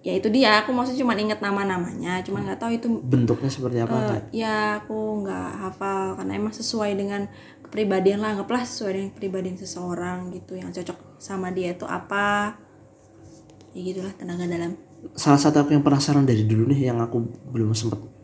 Ya 0.00 0.16
itu 0.16 0.32
dia, 0.32 0.64
aku 0.64 0.72
maksudnya 0.72 1.04
cuma 1.04 1.12
inget 1.14 1.44
nama-namanya, 1.44 2.24
cuma 2.24 2.40
nggak 2.40 2.56
tahu 2.56 2.72
itu 2.72 2.88
bentuknya 3.04 3.52
seperti 3.52 3.84
apa 3.84 3.96
Kak? 4.00 4.22
ya 4.32 4.80
aku 4.80 5.24
nggak 5.24 5.48
hafal. 5.60 6.16
Karena 6.18 6.32
emang 6.40 6.52
sesuai 6.56 6.96
dengan 6.98 7.28
kepribadian 7.62 8.18
lah. 8.24 8.34
Anggaplah 8.34 8.64
sesuai 8.66 8.90
dengan 8.96 9.10
kepribadian 9.14 9.56
seseorang 9.60 10.34
gitu. 10.34 10.58
Yang 10.58 10.82
cocok 10.82 10.98
sama 11.20 11.52
dia 11.54 11.76
itu 11.76 11.86
apa. 11.86 12.58
Ya 13.76 13.80
gitulah 13.86 14.12
tenaga 14.18 14.48
dalam. 14.48 14.74
Salah 15.14 15.40
satu 15.40 15.62
aku 15.62 15.72
yang 15.76 15.84
penasaran 15.84 16.26
dari 16.26 16.44
dulu 16.44 16.68
nih 16.68 16.90
yang 16.92 16.98
aku 17.00 17.20
belum 17.52 17.72
sempet 17.72 18.19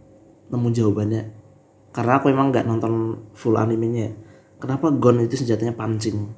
nemu 0.51 0.69
jawabannya. 0.71 1.23
Karena 1.91 2.21
aku 2.21 2.29
emang 2.29 2.53
nggak 2.53 2.69
nonton 2.69 3.25
full 3.33 3.57
animenya. 3.57 4.13
Kenapa 4.61 4.93
Gon 4.93 5.25
itu 5.25 5.37
senjatanya 5.37 5.73
pancing? 5.73 6.29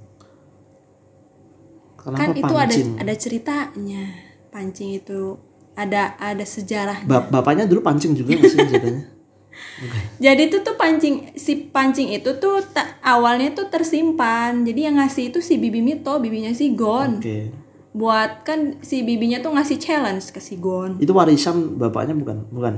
Kenapa 1.99 2.19
kan 2.19 2.29
itu 2.35 2.55
ada 2.55 2.67
pancing? 2.67 2.89
ada 2.99 3.15
ceritanya. 3.15 4.03
Pancing 4.49 4.91
itu 5.03 5.35
ada 5.75 6.15
ada 6.19 6.45
sejarah. 6.47 7.05
Ba- 7.07 7.27
bapaknya 7.27 7.67
dulu 7.67 7.83
pancing 7.83 8.15
juga 8.15 8.39
nggak 8.39 8.51
sih 8.51 8.59
senjatanya? 8.59 9.03
Jadi 10.25 10.43
itu 10.51 10.63
tuh 10.63 10.79
pancing 10.79 11.35
si 11.35 11.67
pancing 11.75 12.15
itu 12.15 12.31
tuh 12.39 12.63
ta- 12.63 12.99
awalnya 13.03 13.51
tuh 13.55 13.67
tersimpan. 13.67 14.63
Jadi 14.63 14.81
yang 14.87 14.99
ngasih 15.03 15.35
itu 15.35 15.43
si 15.43 15.59
bibi 15.59 15.83
Mito 15.83 16.15
bibinya 16.23 16.55
si 16.55 16.75
Gon. 16.75 17.19
Oke. 17.19 17.51
Buat 17.99 18.47
kan 18.47 18.79
si 18.79 19.03
bibinya 19.03 19.43
tuh 19.43 19.55
ngasih 19.59 19.79
challenge 19.83 20.31
ke 20.31 20.39
si 20.39 20.55
Gon. 20.59 21.03
Itu 21.03 21.11
warisan 21.15 21.79
bapaknya 21.79 22.15
bukan? 22.15 22.47
Bukan 22.55 22.75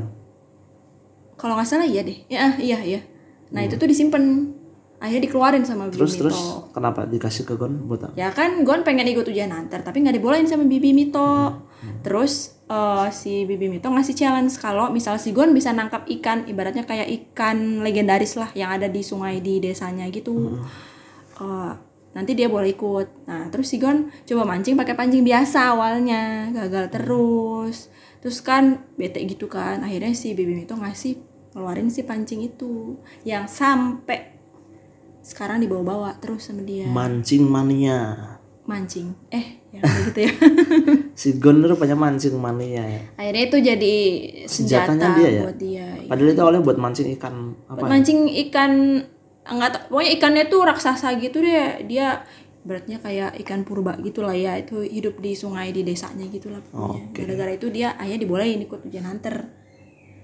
kalau 1.40 1.56
nggak 1.56 1.68
salah 1.68 1.88
iya 1.88 2.04
deh. 2.04 2.18
Ya 2.28 2.52
iya 2.60 2.78
iya. 2.84 3.00
Nah 3.50 3.64
itu 3.64 3.80
tuh 3.80 3.88
disimpan 3.88 4.52
akhirnya 5.00 5.32
dikeluarin 5.32 5.64
sama 5.64 5.88
bibi 5.88 5.96
terus 5.96 6.12
Mito. 6.12 6.20
terus 6.28 6.38
kenapa 6.76 7.08
dikasih 7.08 7.48
ke 7.48 7.56
Gon 7.56 7.88
buat 7.88 8.04
apa? 8.04 8.14
Ya 8.20 8.28
kan 8.30 8.60
Gon 8.68 8.84
pengen 8.84 9.08
ikut 9.08 9.24
ujian 9.24 9.48
antar 9.48 9.80
tapi 9.80 10.04
nggak 10.04 10.20
dibolehin 10.20 10.44
sama 10.44 10.68
bibi 10.68 10.92
Mito. 10.92 11.64
Terus 12.04 12.60
eh, 12.68 13.08
si 13.08 13.48
bibi 13.48 13.72
Mito 13.72 13.88
ngasih 13.88 14.12
challenge 14.12 14.60
kalau 14.60 14.92
misal 14.92 15.16
si 15.16 15.32
Gon 15.32 15.56
bisa 15.56 15.72
nangkap 15.72 16.04
ikan 16.20 16.44
ibaratnya 16.44 16.84
kayak 16.84 17.08
ikan 17.08 17.80
legendaris 17.80 18.36
lah 18.36 18.52
yang 18.52 18.76
ada 18.76 18.92
di 18.92 19.00
sungai 19.00 19.40
di 19.40 19.58
desanya 19.64 20.04
gitu. 20.12 20.60
Eh, 21.40 21.72
nanti 22.12 22.36
dia 22.36 22.52
boleh 22.52 22.76
ikut. 22.76 23.24
Nah 23.24 23.48
terus 23.48 23.72
si 23.72 23.80
Gon 23.80 24.12
coba 24.28 24.44
mancing 24.44 24.76
pakai 24.76 24.92
pancing 24.92 25.24
biasa 25.24 25.72
awalnya 25.72 26.52
gagal 26.52 26.92
terus. 26.92 27.88
Terus 28.20 28.44
kan 28.44 28.84
bete 29.00 29.24
gitu 29.24 29.48
kan. 29.48 29.80
Akhirnya 29.80 30.12
si 30.12 30.36
Baby 30.36 30.68
itu 30.68 30.76
ngasih 30.76 31.29
keluarin 31.50 31.88
si 31.88 32.02
pancing 32.02 32.40
itu 32.40 32.94
yang 33.22 33.44
sampai 33.44 34.38
sekarang 35.20 35.60
dibawa-bawa 35.60 36.16
terus 36.16 36.46
sama 36.46 36.62
dia. 36.62 36.86
Mancing 36.86 37.44
mania. 37.44 37.98
Mancing. 38.64 39.12
Eh 39.28 39.60
ya 39.70 39.82
gitu 40.06 40.20
ya. 40.20 40.32
Si 41.20 41.36
Gon 41.36 41.60
itu 41.60 41.68
rupanya 41.68 41.94
mancing 41.94 42.32
mania 42.34 42.80
ya. 42.80 43.02
Akhirnya 43.14 43.44
itu 43.44 43.56
jadi 43.60 43.94
senjata 44.46 44.94
Senjatanya 44.94 45.08
dia 45.12 45.28
ya? 45.28 45.42
buat 45.44 45.58
dia 45.58 45.86
padahal 46.08 46.30
itu 46.30 46.40
awalnya 46.40 46.62
buat 46.64 46.78
mancing 46.78 47.08
ikan 47.14 47.34
apa 47.66 47.76
buat 47.76 47.86
ya? 47.86 47.92
mancing 47.92 48.18
ikan 48.48 48.72
enggak 49.42 49.70
tau- 49.70 49.84
pokoknya 49.90 50.10
ikannya 50.16 50.44
tuh 50.46 50.60
raksasa 50.64 51.08
gitu 51.18 51.38
deh. 51.38 51.84
Dia 51.84 52.24
beratnya 52.60 53.00
kayak 53.00 53.36
ikan 53.42 53.62
purba 53.62 53.98
gitu 54.00 54.22
lah 54.22 54.32
ya. 54.32 54.56
Itu 54.56 54.80
hidup 54.80 55.18
di 55.18 55.34
sungai 55.34 55.70
di 55.70 55.82
desanya 55.82 56.24
gitu 56.26 56.48
lah 56.48 56.62
pokoknya 56.62 57.12
gara-gara 57.12 57.52
itu 57.52 57.68
dia 57.68 57.92
akhirnya 57.92 58.20
dibolehin 58.22 58.62
ikut 58.62 58.80
ujian 58.82 59.04
hunter 59.04 59.59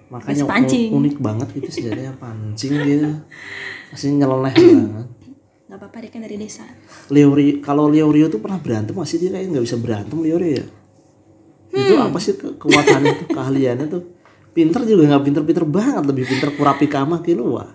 makanya 0.07 0.45
pancing. 0.47 0.91
unik 0.95 1.17
banget 1.19 1.49
itu 1.59 1.69
senjatanya 1.69 2.15
pancing 2.17 2.73
dia. 2.87 3.11
Masih 3.91 4.09
nyeleneh 4.15 4.55
banget. 4.55 5.09
Nggak 5.67 5.79
apa-apa 5.83 5.97
dia 5.99 6.11
kan 6.15 6.21
dari 6.23 6.37
desa. 6.39 6.65
Leori 7.11 7.59
kalau 7.59 7.91
Leorio 7.91 8.31
tuh 8.31 8.39
pernah 8.39 8.63
berantem 8.63 8.95
masih 8.95 9.19
dia 9.19 9.35
kayak 9.35 9.51
nggak 9.51 9.65
bisa 9.67 9.77
berantem 9.79 10.19
Leorio 10.23 10.63
ya? 10.63 10.67
Itu 11.75 11.95
Hmm. 11.97 12.09
apa 12.09 12.19
sih 12.23 12.39
ke 12.39 12.55
kekuatannya 12.57 13.13
tuh 13.21 13.27
keahliannya 13.35 13.87
tuh? 13.91 14.03
Pinter 14.57 14.89
juga 14.89 15.03
nggak 15.13 15.25
pinter-pinter 15.27 15.65
banget 15.69 16.05
lebih 16.09 16.25
pinter 16.25 16.49
kurapi 16.55 16.89
kama 16.89 17.21
wah 17.45 17.69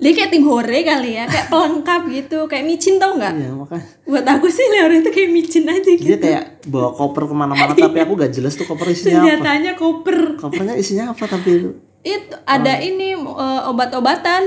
dia 0.00 0.12
kayak 0.16 0.30
tim 0.32 0.44
hore 0.48 0.80
kali 0.80 1.10
ya 1.12 1.28
kayak 1.28 1.52
pelengkap 1.52 2.02
gitu 2.08 2.38
kayak 2.48 2.64
micin 2.64 2.96
tau 2.96 3.20
nggak? 3.20 3.36
Iya 3.36 3.50
makanya. 3.52 3.86
Buat 4.08 4.26
aku 4.32 4.46
sih 4.48 4.64
Leon 4.72 5.04
itu 5.04 5.10
kayak 5.12 5.30
micin 5.30 5.64
aja 5.68 5.90
gitu. 5.92 6.08
dia 6.08 6.16
kayak 6.16 6.44
bawa 6.72 6.90
koper 6.96 7.28
ke 7.28 7.34
mana-mana 7.36 7.72
tapi 7.76 7.98
aku 8.00 8.12
gak 8.16 8.32
jelas 8.32 8.56
tuh 8.56 8.64
koper 8.64 8.88
isinya 8.96 9.20
apa. 9.20 9.28
Senjatanya 9.28 9.72
koper. 9.76 10.18
Kopernya 10.40 10.74
isinya 10.80 11.12
apa 11.12 11.24
tapi 11.28 11.48
itu? 11.52 11.70
Ada 12.48 12.80
ini 12.80 13.12
eh, 13.12 13.62
obat-obatan. 13.68 14.42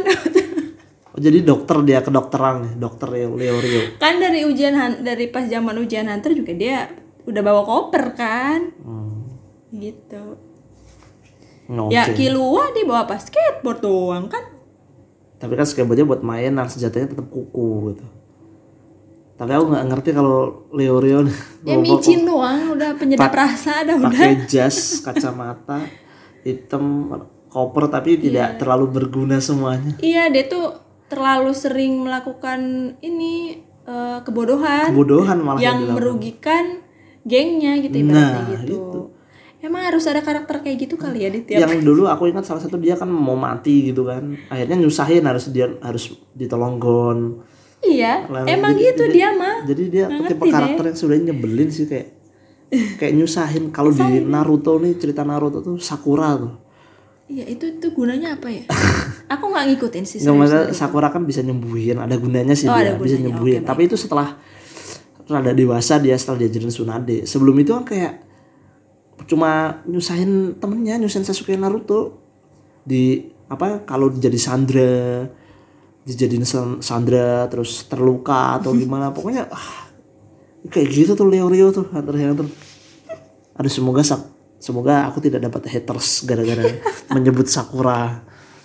Oh, 1.14 1.22
jadi 1.22 1.46
dokter 1.46 1.78
dia 1.86 2.02
kedokteran 2.02 2.66
nih 2.66 2.74
dokter 2.82 3.06
Leo 3.14 3.38
Leorio 3.38 4.02
kan 4.02 4.18
dari 4.18 4.50
ujian 4.50 4.74
dari 5.06 5.30
pas 5.30 5.46
zaman 5.46 5.78
ujian 5.78 6.10
hunter 6.10 6.34
juga 6.34 6.58
dia 6.58 6.90
udah 7.30 7.42
bawa 7.46 7.62
koper 7.62 8.18
kan? 8.18 8.74
Hmm. 8.82 9.30
gitu. 9.78 10.42
Oke. 11.70 11.94
ya 11.94 12.10
kilua 12.12 12.74
dia 12.74 12.84
bawa 12.84 13.06
pas 13.06 13.22
skateboard 13.22 13.80
doang 13.86 14.26
kan 14.28 14.53
tapi 15.44 15.60
kan 15.60 15.68
skateboardnya 15.68 16.08
buat 16.08 16.24
main 16.24 16.56
nah 16.56 16.64
senjatanya 16.64 17.12
tetap 17.12 17.28
kuku 17.28 17.92
gitu 17.92 18.06
tapi 19.36 19.52
aku 19.52 19.76
nggak 19.76 19.86
ngerti 19.92 20.10
kalau 20.16 20.64
Leorio 20.72 21.28
nih 21.28 21.38
ya 21.68 21.76
micin 21.76 22.24
doang 22.24 22.80
udah 22.80 22.96
penyedap 22.96 23.28
rasa 23.28 23.84
ada 23.84 24.00
udah 24.00 24.08
pakai 24.08 24.48
jas 24.52 25.04
kacamata 25.04 25.84
hitam 26.48 27.12
koper 27.52 27.92
tapi 27.92 28.24
tidak 28.24 28.56
terlalu 28.56 28.88
berguna 29.04 29.44
semuanya 29.44 30.00
iya 30.00 30.32
dia 30.32 30.48
tuh 30.48 30.80
terlalu 31.12 31.52
sering 31.52 32.08
melakukan 32.08 32.60
ini 33.04 33.60
eh, 33.84 34.20
kebodohan 34.24 34.96
kebodohan 34.96 35.44
malah 35.44 35.60
yang 35.60 35.84
dilakukan. 35.84 35.96
merugikan 36.00 36.66
gengnya 37.28 37.84
gitu 37.84 37.96
ibaratnya 38.00 38.48
Nah, 38.48 38.60
gitu. 38.64 38.76
itu. 38.80 39.02
Emang 39.64 39.80
harus 39.82 40.04
ada 40.04 40.20
karakter 40.20 40.60
kayak 40.60 40.78
gitu 40.78 40.96
kali 40.96 41.24
ya 41.24 41.32
di 41.32 41.40
tiap 41.42 41.64
yang 41.64 41.80
dulu 41.82 42.04
aku 42.06 42.28
ingat 42.28 42.44
salah 42.44 42.60
satu 42.60 42.76
dia 42.76 42.94
kan 42.94 43.08
mau 43.08 43.34
mati 43.34 43.88
gitu 43.88 44.04
kan. 44.04 44.36
Akhirnya 44.48 44.76
nyusahin 44.78 45.24
harus 45.24 45.48
dia 45.50 45.72
harus 45.80 46.04
ditolong 46.32 46.76
gon. 46.78 47.40
Iya, 47.80 48.28
Lalu 48.28 48.46
emang 48.50 48.72
jadi- 48.74 48.84
gitu 48.86 49.04
jadi- 49.06 49.14
dia 49.14 49.28
mah. 49.34 49.56
jadi 49.64 49.84
dia 49.88 50.06
tipe 50.26 50.44
karakter 50.46 50.84
yang 50.86 50.98
sudah 50.98 51.16
nyebelin 51.18 51.70
sih 51.70 51.84
kayak 51.86 52.12
kayak 53.00 53.14
nyusahin. 53.14 53.72
Kalau 53.72 53.90
di 53.90 54.04
Naruto 54.22 54.76
nih 54.78 54.96
cerita 54.96 55.24
Naruto 55.24 55.60
tuh 55.60 55.80
Sakura 55.80 56.36
tuh. 56.36 56.60
Iya, 57.26 57.48
itu 57.48 57.64
itu 57.70 57.88
gunanya 57.90 58.36
apa 58.36 58.52
ya? 58.52 58.68
Aku 59.30 59.48
nggak 59.48 59.64
ngikutin 59.70 60.04
sih. 60.04 60.20
nggak 60.24 60.36
masalah 60.38 60.68
Sakura 60.72 61.08
kan 61.08 61.24
bisa 61.24 61.40
nyembuhin 61.40 61.96
ada 61.98 62.16
gunanya 62.16 62.52
sih 62.52 62.68
Oh, 62.68 62.76
dia 62.76 62.92
ada 62.92 63.00
bisa 63.00 63.16
gunanya. 63.16 63.32
nyembuhin. 63.32 63.62
Oke, 63.64 63.68
tapi 63.68 63.82
itu 63.88 63.96
setelah 63.96 64.36
rada 65.24 65.52
dewasa 65.52 65.98
dia 65.98 66.16
setelah 66.16 66.40
diajarin 66.42 66.68
Tsunade. 66.68 67.24
Sebelum 67.24 67.56
itu 67.58 67.72
kan 67.74 67.84
kayak 67.86 68.23
cuma 69.26 69.82
nyusahin 69.86 70.58
temennya 70.58 71.00
nyusahin 71.00 71.26
Sasuke 71.26 71.56
Naruto. 71.56 72.20
Di 72.84 73.24
apa 73.48 73.86
kalau 73.86 74.12
jadi 74.12 74.36
Sandra 74.40 75.24
dijadiin 76.04 76.44
San- 76.44 76.82
Sandra 76.84 77.48
terus 77.48 77.88
terluka 77.88 78.60
atau 78.60 78.76
gimana 78.80 79.16
pokoknya 79.16 79.48
ah, 79.48 79.88
kayak 80.68 80.88
gitu 80.92 81.12
tuh 81.16 81.28
Leo 81.32 81.48
Rio 81.48 81.72
tuh 81.72 81.88
Hunter 81.92 82.16
Hunter 82.18 82.48
aduh 83.54 83.72
semoga 83.72 84.02
sak 84.04 84.20
semoga 84.60 85.08
aku 85.08 85.22
tidak 85.24 85.48
dapat 85.48 85.70
haters 85.72 86.26
gara-gara 86.28 86.64
menyebut 87.16 87.48
Sakura. 87.48 88.24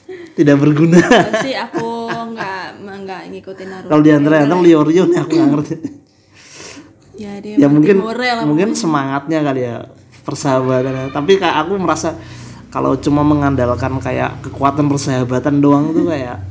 Tidak 0.09 0.55
berguna. 0.55 1.03
Sih 1.43 1.51
aku 1.59 2.07
nggak 2.35 2.67
nggak 2.79 3.23
ngikutin 3.35 3.67
Naruto. 3.69 3.91
kalau 3.91 4.03
di 4.03 4.11
Hunter 4.15 4.33
Hunter 4.39 4.59
Leo 4.63 4.81
Rio 4.87 5.05
nih 5.11 5.19
aku 5.19 5.33
nggak 5.35 5.51
ngerti. 5.53 5.77
Ya 7.19 7.33
dia 7.43 7.55
ya 7.59 7.67
mungkin 7.67 7.99
mungkin 8.47 8.79
semangatnya 8.79 9.43
kali 9.43 9.67
ya 9.67 9.91
persahabatan 10.29 11.09
tapi 11.09 11.41
kayak 11.41 11.65
aku 11.65 11.81
merasa 11.81 12.13
kalau 12.69 13.01
cuma 13.01 13.25
mengandalkan 13.25 13.97
kayak 13.97 14.45
kekuatan 14.45 14.93
persahabatan 14.93 15.65
doang 15.65 15.89
tuh 15.97 16.05
kayak 16.05 16.45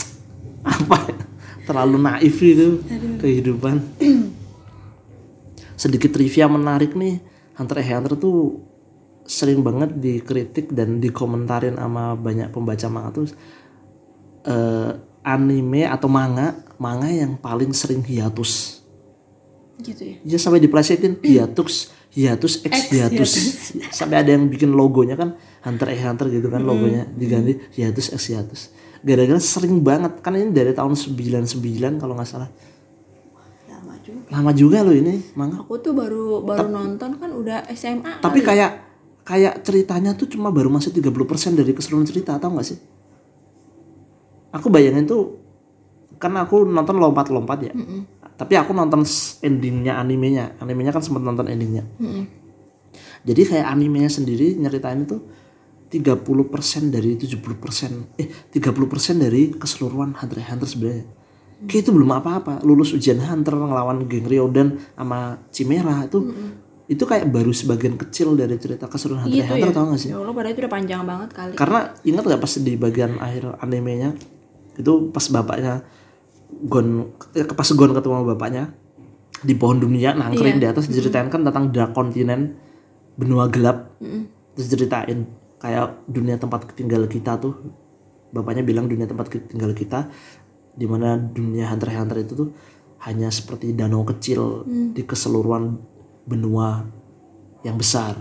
apa 0.64 0.96
ya, 1.12 1.20
terlalu 1.68 1.96
naif 2.00 2.40
itu 2.40 2.80
kehidupan. 3.20 3.76
Sedikit 5.82 6.16
trivia 6.16 6.48
menarik 6.48 6.96
nih. 6.96 7.20
Hunter 7.60 7.84
x 7.84 7.88
Hunter 7.92 8.14
tuh 8.16 8.64
sering 9.28 9.60
banget 9.60 9.92
dikritik 10.00 10.72
dan 10.72 11.04
dikomentarin 11.04 11.76
sama 11.76 12.16
banyak 12.16 12.48
pembaca 12.48 12.88
manga 12.88 13.10
tuh 13.12 13.28
eh, 14.48 14.90
anime 15.20 15.84
atau 15.84 16.08
manga 16.08 16.56
manga 16.80 17.12
yang 17.12 17.36
paling 17.36 17.76
sering 17.76 18.00
hiatus. 18.06 18.80
Gitu 19.78 20.16
ya. 20.16 20.16
Ya 20.24 20.38
sampai 20.40 20.64
diplesetin 20.64 21.20
hiatus, 21.20 21.92
hiatus, 22.14 22.64
X 22.64 22.74
hiatus. 22.92 23.30
Sampai 23.98 24.24
ada 24.24 24.30
yang 24.32 24.48
bikin 24.48 24.72
logonya 24.72 25.18
kan 25.18 25.36
Hunter 25.64 25.90
x 25.92 26.00
Hunter 26.06 26.26
gitu 26.30 26.48
kan 26.48 26.62
logonya 26.62 27.04
diganti 27.12 27.58
hiatus 27.74 28.14
X 28.14 28.32
hiatus. 28.32 28.60
Gara-gara 29.02 29.38
sering 29.38 29.82
banget 29.82 30.18
kan 30.24 30.34
ini 30.34 30.50
dari 30.50 30.74
tahun 30.74 30.94
99 30.96 32.00
kalau 32.00 32.14
nggak 32.18 32.28
salah. 32.28 32.50
Lama 33.68 33.94
juga. 34.02 34.26
Lama 34.32 34.50
juga 34.54 34.78
loh 34.82 34.94
ini 34.94 35.22
manga. 35.38 35.62
Aku 35.62 35.78
tuh 35.78 35.94
baru 35.94 36.42
baru 36.42 36.66
nonton 36.70 37.18
kan 37.18 37.30
udah 37.30 37.68
SMA. 37.74 38.22
Tapi 38.22 38.40
kayak 38.42 38.70
kayak 39.22 39.60
ceritanya 39.62 40.16
tuh 40.16 40.26
cuma 40.26 40.48
baru 40.48 40.72
masuk 40.72 40.96
30% 40.96 41.52
dari 41.52 41.76
keseluruhan 41.76 42.08
cerita 42.08 42.40
atau 42.40 42.48
nggak 42.54 42.66
sih? 42.66 42.78
Aku 44.56 44.72
bayangin 44.72 45.04
tuh 45.04 45.36
kan 46.18 46.34
aku 46.34 46.66
nonton 46.66 46.98
lompat-lompat 46.98 47.58
ya. 47.62 47.72
Tapi 48.38 48.54
aku 48.54 48.70
nonton 48.70 49.02
endingnya 49.42 49.98
animenya. 49.98 50.54
Animenya 50.62 50.94
kan 50.94 51.02
sempat 51.02 51.26
nonton 51.26 51.50
endingnya. 51.50 51.82
Mm-mm. 51.98 52.24
Jadi 53.26 53.42
kayak 53.50 53.66
animenya 53.66 54.06
sendiri 54.06 54.54
nyeritain 54.54 55.02
itu 55.02 55.18
30% 55.90 56.94
dari 56.94 57.18
70% 57.18 58.20
eh 58.20 58.28
30% 58.54 59.24
dari 59.24 59.50
keseluruhan 59.58 60.14
Hunter 60.14 60.38
x 60.38 60.46
Hunter 60.54 60.68
sebenarnya. 60.70 61.06
Kayak 61.66 61.82
itu 61.82 61.90
belum 61.90 62.10
apa-apa. 62.14 62.62
Lulus 62.62 62.94
ujian 62.94 63.18
Hunter 63.18 63.58
ngelawan 63.58 64.06
geng 64.06 64.30
Ryodan 64.30 64.78
sama 64.94 65.42
Chimera 65.50 66.06
itu 66.06 66.22
itu 66.88 67.04
kayak 67.04 67.28
baru 67.28 67.52
sebagian 67.52 68.00
kecil 68.00 68.32
dari 68.38 68.56
cerita 68.56 68.86
keseluruhan 68.88 69.28
Hunter 69.28 69.44
Gitu 69.44 69.50
Hunter 69.50 69.68
ya. 69.68 69.76
tau 69.76 69.84
gak 69.92 70.00
sih? 70.00 70.10
Ya 70.14 70.16
Allah, 70.16 70.32
padahal 70.32 70.54
itu 70.54 70.60
udah 70.64 70.72
panjang 70.72 71.02
banget 71.04 71.30
kali. 71.34 71.52
Karena 71.58 71.80
ingat 72.06 72.22
gak 72.24 72.40
pas 72.40 72.52
di 72.56 72.72
bagian 72.78 73.12
akhir 73.18 73.44
animenya 73.60 74.10
itu 74.78 74.92
pas 75.10 75.26
bapaknya 75.28 75.82
Gon 76.48 77.12
eh, 77.36 77.44
pas 77.44 77.68
Gon 77.70 77.92
ketemu 77.92 78.14
sama 78.18 78.26
bapaknya 78.34 78.64
di 79.38 79.54
pohon 79.54 79.78
dunia 79.78 80.16
nangkring 80.18 80.58
Iya. 80.58 80.62
di 80.62 80.66
atas 80.66 80.84
diceritain 80.90 81.30
kan 81.30 81.46
tentang 81.46 81.70
dark 81.70 81.94
continent 81.94 82.58
benua 83.14 83.46
gelap. 83.46 83.94
Terus 84.56 84.66
ceritain 84.74 85.26
kayak 85.62 86.06
dunia 86.10 86.38
tempat 86.38 86.74
tinggal 86.74 87.06
kita 87.06 87.38
tuh. 87.38 87.54
Bapaknya 88.34 88.66
bilang 88.66 88.90
dunia 88.90 89.06
tempat 89.08 89.30
tinggal 89.48 89.72
kita 89.72 90.10
di 90.78 90.86
mana 90.86 91.16
dunia 91.16 91.70
hunter 91.70 91.90
hunter 91.94 92.18
itu 92.22 92.32
tuh 92.34 92.48
hanya 93.06 93.30
seperti 93.30 93.72
danau 93.74 94.02
kecil 94.02 94.66
di 94.66 95.02
keseluruhan 95.06 95.78
benua 96.26 96.82
yang 97.62 97.78
besar. 97.78 98.14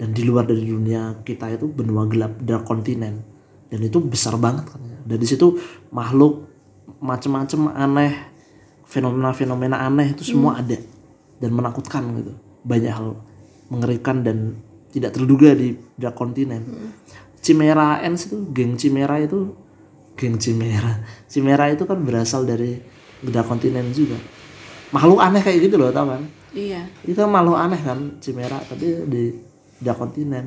Dan 0.00 0.16
di 0.16 0.24
luar 0.24 0.48
dari 0.48 0.64
dunia 0.64 1.20
kita 1.26 1.50
itu 1.52 1.68
benua 1.68 2.06
gelap 2.08 2.38
dark 2.40 2.64
continent. 2.64 3.20
Dan 3.70 3.82
itu 3.82 4.02
besar 4.02 4.34
banget 4.38 4.66
kan 4.66 4.82
dan 5.06 5.18
di 5.18 5.26
situ 5.26 5.54
makhluk 5.94 6.49
macam-macam 6.98 7.70
aneh 7.76 8.12
fenomena-fenomena 8.90 9.86
aneh 9.86 10.10
itu 10.10 10.26
semua 10.26 10.58
ada 10.58 10.76
dan 11.38 11.50
menakutkan 11.54 12.10
gitu. 12.18 12.32
Banyak 12.66 12.92
hal 12.92 13.08
mengerikan 13.70 14.26
dan 14.26 14.58
tidak 14.90 15.14
terduga 15.14 15.54
di 15.54 15.78
dark 15.94 16.18
continent 16.18 16.66
Chimera 17.40 18.04
Ants 18.04 18.28
itu 18.28 18.36
geng 18.52 18.76
Chimera 18.76 19.16
itu 19.16 19.56
geng 20.16 20.36
Chimera. 20.36 21.00
Chimera 21.24 21.72
itu 21.72 21.88
kan 21.88 22.04
berasal 22.04 22.44
dari 22.44 22.76
beda 23.24 23.40
kontinen 23.48 23.88
juga. 23.96 24.20
Makhluk 24.92 25.20
aneh 25.24 25.40
kayak 25.40 25.70
gitu 25.70 25.80
loh 25.80 25.88
tau 25.88 26.12
kan? 26.12 26.22
Iya. 26.52 26.84
Itu 27.00 27.16
kan 27.16 27.32
makhluk 27.32 27.56
aneh 27.56 27.80
kan 27.80 28.20
Chimera 28.20 28.60
tapi 28.60 29.08
di 29.08 29.32
beda 29.80 29.96
kontinen. 29.96 30.46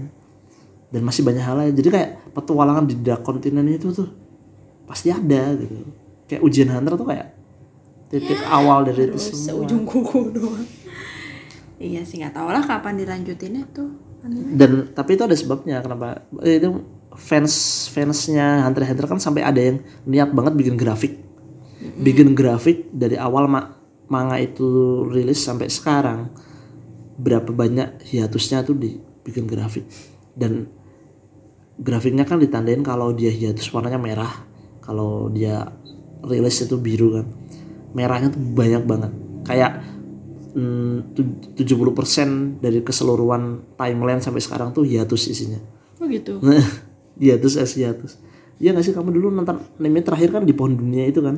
Dan 0.93 1.01
masih 1.01 1.25
banyak 1.25 1.41
hal 1.41 1.57
lain. 1.57 1.73
Jadi 1.73 1.89
kayak 1.89 2.09
petualangan 2.37 2.85
di 2.85 2.93
beda 2.93 3.25
kontinen 3.25 3.65
itu 3.65 3.89
tuh 3.89 4.09
pasti 4.85 5.09
ada 5.09 5.57
gitu 5.57 6.02
kayak 6.33 6.41
ujian 6.41 6.69
hunter 6.73 6.97
tuh 6.97 7.05
kayak 7.05 7.27
titik 8.09 8.41
awal 8.49 8.85
dari 8.85 9.09
itu 9.09 9.17
semua. 9.17 9.61
seujung 9.61 9.85
kuku 9.85 10.33
doang. 10.33 10.65
Iya 11.77 12.01
sih 12.05 12.21
nggak 12.21 12.33
tahu 12.37 12.47
lah 12.49 12.63
kapan 12.63 12.95
dilanjutinnya 12.97 13.63
tuh 13.73 13.89
anime. 14.23 14.55
dan 14.55 14.71
tapi 14.93 15.17
itu 15.17 15.23
ada 15.25 15.35
sebabnya 15.35 15.81
kenapa? 15.81 16.25
Eh, 16.45 16.61
itu 16.61 16.69
fans 17.13 17.85
fansnya 17.93 18.65
Hunter 18.65 18.85
Hunter 18.89 19.05
kan 19.05 19.19
sampai 19.21 19.45
ada 19.45 19.61
yang 19.61 19.77
niat 20.09 20.33
banget 20.33 20.53
bikin 20.57 20.75
grafik. 20.77 21.19
Bikin 21.99 22.31
grafik 22.33 22.87
dari 22.95 23.19
awal 23.19 23.51
ma- 23.51 23.75
manga 24.07 24.39
itu 24.39 25.03
rilis 25.11 25.43
sampai 25.43 25.67
sekarang 25.67 26.31
berapa 27.19 27.51
banyak 27.51 28.07
hiatusnya 28.07 28.63
tuh 28.63 28.77
dibikin 28.79 29.45
grafik. 29.45 29.83
Dan 30.33 30.69
grafiknya 31.75 32.23
kan 32.23 32.39
ditandain 32.39 32.81
kalau 32.85 33.11
dia 33.11 33.33
hiatus 33.33 33.67
warnanya 33.73 33.99
merah 33.99 34.33
kalau 34.79 35.27
dia 35.27 35.73
rilis 36.23 36.57
itu 36.59 36.75
biru 36.75 37.19
kan. 37.19 37.25
Merahnya 37.93 38.31
tuh 38.31 38.41
banyak 38.41 38.83
banget. 38.83 39.11
Kayak 39.43 39.83
mm, 40.55 41.13
tu- 41.13 41.37
70% 41.53 42.63
dari 42.63 42.79
keseluruhan 42.81 43.75
timeline 43.75 44.23
sampai 44.23 44.39
sekarang 44.39 44.71
tuh 44.71 44.87
hiatus 44.87 45.27
isinya. 45.27 45.59
Oh 45.99 46.07
gitu? 46.07 46.39
Hiatus 47.21 47.61
es 47.61 47.77
hiatus. 47.77 48.17
Iya 48.57 48.73
gak 48.73 48.85
sih? 48.85 48.93
Kamu 48.95 49.13
dulu 49.13 49.29
nonton 49.29 49.61
anime 49.77 50.01
terakhir 50.01 50.33
kan 50.33 50.41
di 50.41 50.53
pohon 50.55 50.73
dunia 50.73 51.05
itu 51.05 51.21
kan? 51.21 51.37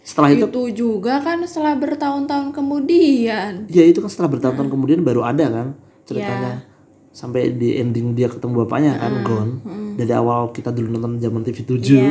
Setelah 0.00 0.32
itu 0.32 0.44
itu 0.48 0.84
juga 0.84 1.20
kan 1.20 1.40
setelah 1.44 1.76
bertahun-tahun 1.76 2.52
kemudian. 2.52 3.68
Ya 3.68 3.84
itu 3.84 4.00
kan 4.00 4.08
setelah 4.08 4.36
bertahun-tahun 4.36 4.68
kemudian 4.68 5.00
baru 5.00 5.24
ada 5.24 5.48
kan 5.48 5.66
ceritanya. 6.04 6.64
Sampai 7.08 7.52
di 7.52 7.76
ending 7.76 8.12
dia 8.12 8.26
ketemu 8.26 8.64
bapaknya 8.64 8.98
kan 8.98 9.22
Gon 9.22 9.48
dari 9.94 10.10
awal 10.10 10.50
kita 10.50 10.74
dulu 10.74 10.92
nonton 10.92 11.16
zaman 11.16 11.40
TV 11.40 11.58
7 11.62 11.78
Iya. 11.78 12.10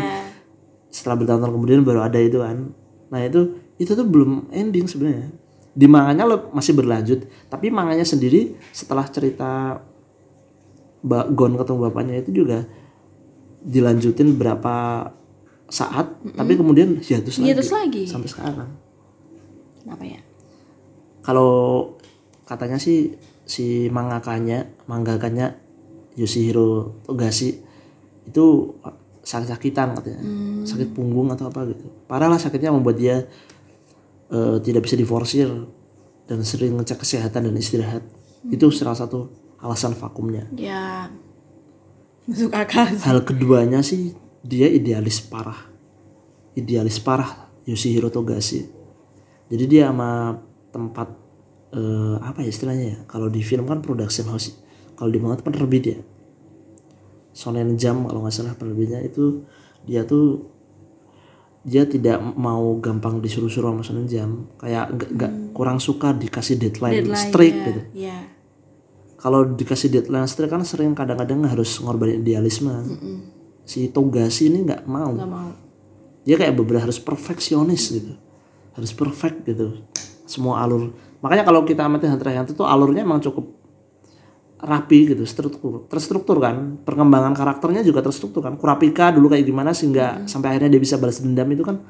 Setelah 0.93 1.17
bertahun-tahun 1.17 1.53
kemudian 1.57 1.81
baru 1.81 2.05
ada 2.05 2.21
itu 2.21 2.37
kan. 2.37 2.69
Nah 3.09 3.19
itu 3.25 3.57
itu 3.81 3.97
tuh 3.97 4.05
belum 4.05 4.53
ending 4.53 4.85
sebenarnya. 4.85 5.33
Di 5.73 5.89
manganya 5.89 6.29
lo 6.29 6.53
masih 6.53 6.77
berlanjut 6.77 7.25
tapi 7.49 7.73
manganya 7.73 8.05
sendiri 8.05 8.53
setelah 8.69 9.09
cerita 9.09 9.81
Mbak 11.01 11.25
Gon 11.33 11.57
ketemu 11.57 11.79
bapaknya 11.89 12.15
itu 12.21 12.31
juga 12.45 12.63
dilanjutin 13.65 14.37
berapa 14.37 15.09
saat 15.65 16.13
tapi 16.37 16.53
kemudian 16.53 17.01
hiatus 17.01 17.41
lagi 17.41 17.47
Hiatus 17.49 17.69
lagi. 17.73 18.03
sampai 18.05 18.29
sekarang. 18.29 18.69
Kenapa 19.81 20.03
ya? 20.05 20.21
Kalau 21.25 21.51
katanya 22.45 22.77
sih 22.77 23.17
si 23.43 23.89
mangakanya 23.89 24.69
mangakanya 24.85 25.57
Yoshihiro 26.13 27.01
Togashi 27.03 27.59
itu 28.29 28.45
sakit-sakitan 29.23 29.95
katanya. 29.97 30.21
Sakit 30.67 30.91
punggung 30.91 31.31
atau 31.31 31.47
apa 31.47 31.63
gitu. 31.71 31.87
Parah 32.05 32.27
lah 32.27 32.37
sakitnya 32.37 32.75
membuat 32.75 32.99
dia 32.99 33.23
eh, 34.29 34.57
tidak 34.59 34.85
bisa 34.85 34.99
diforsir 34.99 35.47
dan 36.27 36.43
sering 36.43 36.75
ngecek 36.75 37.01
kesehatan 37.01 37.49
dan 37.49 37.55
istirahat. 37.55 38.03
Itu 38.51 38.69
salah 38.69 38.99
satu 38.99 39.31
alasan 39.63 39.95
vakumnya. 39.95 40.43
Ya 40.59 41.07
masuk 42.23 42.55
akal 42.55 42.87
sih. 42.87 43.03
hal 43.03 43.19
keduanya 43.27 43.79
sih 43.83 44.11
dia 44.43 44.67
idealis 44.67 45.23
parah. 45.23 45.71
Idealis 46.53 46.99
parah 46.99 47.47
Yoshihiro 47.63 48.11
Togashi. 48.11 48.67
Jadi 49.47 49.63
dia 49.65 49.87
sama 49.89 50.35
tempat 50.75 51.07
eh, 51.71 52.15
apa 52.19 52.43
ya 52.43 52.51
istilahnya 52.51 52.85
ya? 52.85 52.97
Kalau 53.07 53.31
di 53.31 53.39
film 53.39 53.63
kan 53.63 53.79
production 53.79 54.27
house. 54.27 54.51
Kalau 54.93 55.09
di 55.09 55.17
manga 55.17 55.39
penerbit 55.39 55.83
ya 55.87 55.99
Shonen 57.33 57.75
Jump 57.75 58.07
kalau 58.07 58.23
nggak 58.23 58.33
salah 58.33 58.53
penerbitnya 58.53 59.01
itu 59.01 59.41
dia 59.83 60.05
tuh 60.05 60.53
dia 61.63 61.87
tidak 61.87 62.19
mau 62.35 62.75
gampang 62.77 63.23
disuruh-suruh 63.23 63.73
sama 63.73 63.81
Shonen 63.81 64.07
Jump 64.07 64.61
kayak 64.61 64.93
nggak 64.93 65.09
nggak 65.17 65.31
kurang 65.57 65.81
suka 65.81 66.13
dikasih 66.13 66.61
deadline, 66.61 67.03
Deadline 67.03 67.25
strict 67.29 67.57
ya, 67.57 67.65
gitu. 67.67 67.81
ya. 67.97 68.17
Kalau 69.17 69.47
dikasih 69.47 69.87
deadline 69.87 70.27
strict 70.27 70.51
kan 70.51 70.63
sering 70.67 70.91
kadang-kadang 70.91 71.47
harus 71.47 71.79
ngorbanin 71.79 72.21
idealisme. 72.21 72.69
Kan. 72.69 72.87
si 73.63 73.87
Togashi 73.87 74.51
ini 74.51 74.67
nggak 74.67 74.83
mau. 74.83 75.15
Mau. 75.15 75.55
Dia 76.27 76.35
kayak 76.35 76.59
beberapa 76.59 76.83
harus 76.83 76.99
perfeksionis 76.99 77.95
gitu. 77.95 78.19
Harus 78.75 78.91
perfect 78.91 79.47
gitu. 79.47 79.87
Semua 80.27 80.59
alur. 80.59 80.91
Makanya 81.23 81.47
kalau 81.47 81.63
kita 81.63 81.87
amati 81.87 82.11
Hunter 82.11 82.35
Hunter 82.35 82.51
tuh 82.51 82.67
alurnya 82.67 83.07
emang 83.07 83.23
cukup 83.23 83.62
rapi 84.63 85.11
gitu 85.11 85.27
struktur 85.27 85.85
terstruktur 85.91 86.39
kan. 86.39 86.79
Perkembangan 86.81 87.35
karakternya 87.35 87.83
juga 87.83 87.99
terstruktur 87.99 88.39
kan. 88.39 88.55
Kurapika 88.55 89.11
dulu 89.11 89.27
kayak 89.27 89.43
gimana 89.43 89.75
sehingga 89.75 90.23
sampai 90.23 90.55
akhirnya 90.55 90.71
dia 90.73 90.81
bisa 90.81 90.95
balas 90.95 91.19
dendam 91.19 91.47
itu 91.51 91.61
kan 91.67 91.83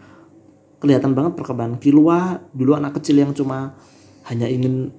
kelihatan 0.82 1.14
banget 1.14 1.38
perkembangan. 1.38 1.78
Killua 1.78 2.42
dulu 2.52 2.74
anak 2.74 2.98
kecil 3.00 3.22
yang 3.22 3.32
cuma 3.32 3.78
hanya 4.28 4.50
ingin 4.50 4.90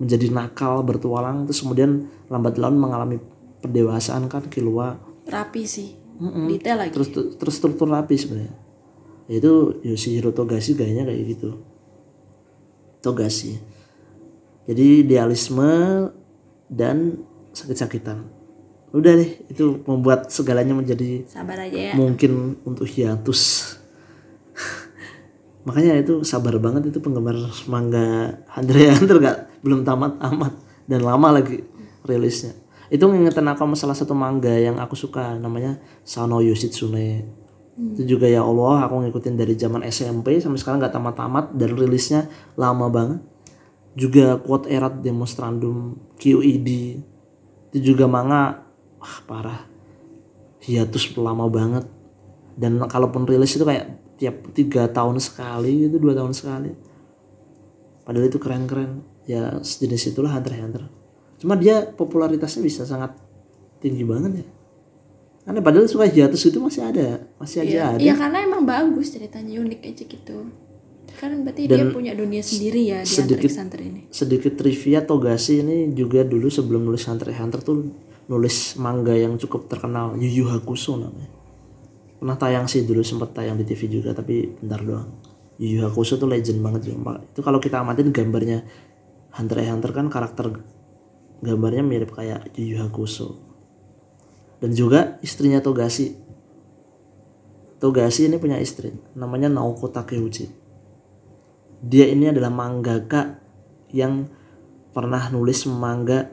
menjadi 0.00 0.32
nakal 0.32 0.82
bertualang 0.82 1.44
terus 1.46 1.62
kemudian 1.62 2.10
lambat 2.26 2.58
laun 2.58 2.80
mengalami 2.80 3.20
pendewasaan 3.60 4.26
kan 4.26 4.48
Killua 4.48 4.96
rapi 5.28 5.62
sih. 5.68 5.94
Detail 6.22 6.86
lagi. 6.86 6.92
Terus 6.96 7.08
terus 7.36 7.54
struktur 7.54 7.92
rapi 7.92 8.16
sebenarnya. 8.16 8.56
Itu 9.28 9.78
Yoshihiro 9.84 10.32
Togashi 10.32 10.74
gayanya 10.74 11.06
kayak 11.06 11.22
gitu. 11.38 11.60
Togashi. 13.02 13.58
Jadi 14.62 15.02
idealisme 15.02 15.70
dan 16.72 17.20
sakit-sakitan. 17.52 18.24
Udah 18.92 19.12
deh 19.16 19.30
itu 19.48 19.80
membuat 19.84 20.32
segalanya 20.32 20.72
menjadi 20.72 21.24
sabar 21.28 21.68
aja 21.68 21.92
ya. 21.92 21.94
mungkin 21.96 22.60
untuk 22.64 22.88
hiatus. 22.88 23.72
Makanya 25.68 26.00
itu 26.00 26.24
sabar 26.24 26.56
banget 26.60 26.92
itu 26.92 26.98
penggemar 27.00 27.36
manga 27.68 28.40
x 28.56 29.00
Hunter 29.00 29.16
gak? 29.20 29.38
Belum 29.64 29.84
tamat 29.84 30.16
amat 30.20 30.52
dan 30.88 31.00
lama 31.04 31.28
lagi 31.40 31.64
rilisnya. 32.04 32.52
Itu 32.92 33.08
ngingetin 33.08 33.48
aku 33.48 33.64
sama 33.64 33.76
salah 33.76 33.96
satu 33.96 34.12
manga 34.12 34.52
yang 34.52 34.76
aku 34.76 34.92
suka 34.92 35.40
namanya 35.40 35.80
Sano 36.04 36.44
Yoshitsune. 36.44 37.24
Itu 37.96 38.04
juga 38.04 38.28
ya 38.28 38.44
Allah 38.44 38.84
aku 38.84 39.08
ngikutin 39.08 39.40
dari 39.40 39.56
zaman 39.56 39.80
SMP 39.88 40.36
sampai 40.36 40.60
sekarang 40.60 40.84
gak 40.84 40.92
tamat-tamat 40.92 41.56
dan 41.56 41.72
rilisnya 41.72 42.28
lama 42.60 42.92
banget 42.92 43.31
juga 43.92 44.40
quote 44.40 44.72
erat 44.72 45.04
demonstrandum 45.04 46.00
QED 46.16 46.68
itu 47.72 47.96
juga 47.96 48.04
manga 48.04 48.68
wah 49.00 49.16
parah. 49.24 49.60
Hiatus 50.62 51.16
lama 51.16 51.48
banget. 51.48 51.88
Dan 52.52 52.76
kalaupun 52.84 53.24
rilis 53.24 53.56
itu 53.56 53.64
kayak 53.64 54.16
tiap 54.20 54.52
tiga 54.52 54.86
tahun 54.92 55.16
sekali 55.18 55.88
itu 55.88 55.96
dua 55.96 56.12
tahun 56.12 56.36
sekali. 56.36 56.70
Padahal 58.04 58.28
itu 58.28 58.36
keren-keren. 58.36 59.00
Ya 59.24 59.56
sejenis 59.64 60.12
itulah 60.12 60.36
Hunter 60.36 60.52
Hunter. 60.52 60.84
Cuma 61.40 61.56
dia 61.56 61.88
popularitasnya 61.88 62.60
bisa 62.60 62.84
sangat 62.84 63.16
tinggi 63.80 64.04
banget 64.04 64.44
ya. 64.44 64.48
Karena 65.42 65.58
padahal 65.58 65.90
suka 65.90 66.06
hiatus 66.06 66.44
itu 66.46 66.60
masih 66.62 66.86
ada 66.86 67.26
masih 67.40 67.66
aja 67.66 67.96
ada. 67.96 68.02
Iya 68.04 68.14
karena 68.14 68.38
emang 68.46 68.62
bagus 68.62 69.10
ceritanya 69.10 69.58
unik 69.58 69.80
aja 69.80 70.04
gitu 70.06 70.36
kan 71.22 71.38
berarti 71.46 71.70
dia 71.70 71.86
punya 71.86 72.18
dunia 72.18 72.42
sendiri 72.42 72.82
ya 72.82 73.06
di 73.06 73.14
Hunter 73.14 73.38
x 73.46 73.54
Hunter 73.54 73.78
ini. 73.78 74.10
sedikit 74.10 74.58
trivia 74.58 75.06
Togashi 75.06 75.62
ini 75.62 75.94
juga 75.94 76.26
dulu 76.26 76.50
sebelum 76.50 76.82
nulis 76.82 77.06
Hunter 77.06 77.30
x 77.30 77.38
Hunter 77.38 77.60
tuh 77.62 77.94
nulis 78.26 78.74
manga 78.74 79.14
yang 79.14 79.38
cukup 79.38 79.70
terkenal 79.70 80.18
Yu 80.18 80.42
Yu 80.42 80.44
Hakusho 80.50 80.98
namanya. 80.98 81.30
Pernah 82.18 82.38
tayang 82.38 82.66
sih 82.70 82.82
dulu 82.86 83.02
sempat 83.06 83.34
tayang 83.34 83.54
di 83.54 83.66
TV 83.66 83.86
juga 83.86 84.14
tapi 84.14 84.50
bentar 84.50 84.82
doang. 84.82 85.10
Yu 85.62 85.78
Yu 85.78 85.80
Hakusho 85.86 86.18
tuh 86.18 86.26
legend 86.26 86.58
banget 86.58 86.90
juga 86.90 87.22
itu 87.22 87.40
kalau 87.42 87.62
kita 87.62 87.82
amatin 87.82 88.10
gambarnya 88.10 88.66
Hunter 89.38 89.62
x 89.62 89.68
Hunter 89.70 89.90
kan 89.94 90.06
karakter 90.10 90.46
gambarnya 91.42 91.86
mirip 91.86 92.10
kayak 92.14 92.50
Yu 92.58 92.74
Yu 92.74 92.76
Hakusho. 92.82 93.38
Dan 94.58 94.74
juga 94.74 95.18
istrinya 95.22 95.58
Togashi. 95.62 96.18
Togashi 97.82 98.30
ini 98.30 98.38
punya 98.38 98.62
istri 98.62 98.94
namanya 99.18 99.50
Naoko 99.50 99.90
Takeuchi 99.90 100.61
dia 101.82 102.06
ini 102.06 102.30
adalah 102.30 102.54
mangaka 102.54 103.42
yang 103.90 104.30
pernah 104.94 105.26
nulis 105.34 105.66
manga 105.66 106.30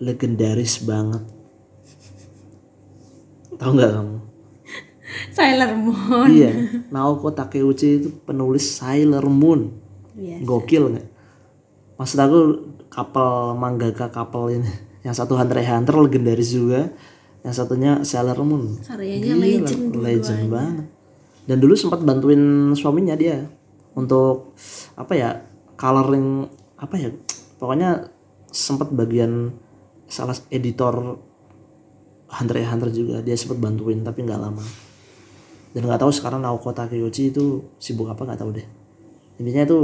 legendaris 0.00 0.80
banget. 0.88 1.20
Tahu 3.60 3.70
nggak 3.76 3.92
kamu? 3.92 4.16
Sailor 5.36 5.72
Moon. 5.76 6.28
Iya 6.32 6.52
Naoko 6.88 7.28
Takeuchi 7.28 8.00
itu 8.00 8.08
penulis 8.24 8.64
Sailor 8.64 9.28
Moon. 9.28 9.76
Iya. 10.16 10.40
gokil 10.42 10.96
nggak? 10.96 11.06
Maksud 12.00 12.18
aku 12.18 12.40
kapal 12.88 13.54
mangaka 13.54 14.08
kapal 14.08 14.48
ini 14.48 14.66
yang 15.04 15.12
satu 15.12 15.36
Hunter 15.36 15.60
x 15.60 15.68
Hunter 15.68 15.96
legendaris 16.00 16.50
juga 16.56 16.88
yang 17.44 17.52
satunya 17.52 18.00
Sailor 18.00 18.40
Moon. 18.40 18.80
Karyanya 18.80 19.36
Gila, 19.36 19.44
legend 19.44 19.82
legend 20.00 20.42
banget. 20.48 20.86
Dan 21.44 21.56
dulu 21.60 21.76
sempat 21.76 22.00
bantuin 22.00 22.72
suaminya 22.72 23.12
dia 23.12 23.44
untuk 23.98 24.54
apa 24.94 25.12
ya 25.16 25.30
coloring 25.74 26.46
apa 26.78 26.94
ya 26.96 27.10
pokoknya 27.58 28.10
sempat 28.50 28.90
bagian 28.90 29.54
salah 30.10 30.34
editor 30.50 31.18
Hunter 32.30 32.62
x 32.62 32.66
Hunter 32.70 32.90
juga 32.94 33.16
dia 33.22 33.34
sempat 33.34 33.58
bantuin 33.58 34.06
tapi 34.06 34.22
nggak 34.22 34.40
lama. 34.40 34.62
Dan 35.70 35.86
nggak 35.86 36.02
tahu 36.02 36.10
sekarang 36.14 36.42
Naoko 36.42 36.70
Takeuchi 36.74 37.30
itu 37.30 37.62
sibuk 37.78 38.10
apa 38.10 38.22
nggak 38.26 38.38
tahu 38.38 38.50
deh. 38.54 38.66
Intinya 39.38 39.66
itu 39.66 39.78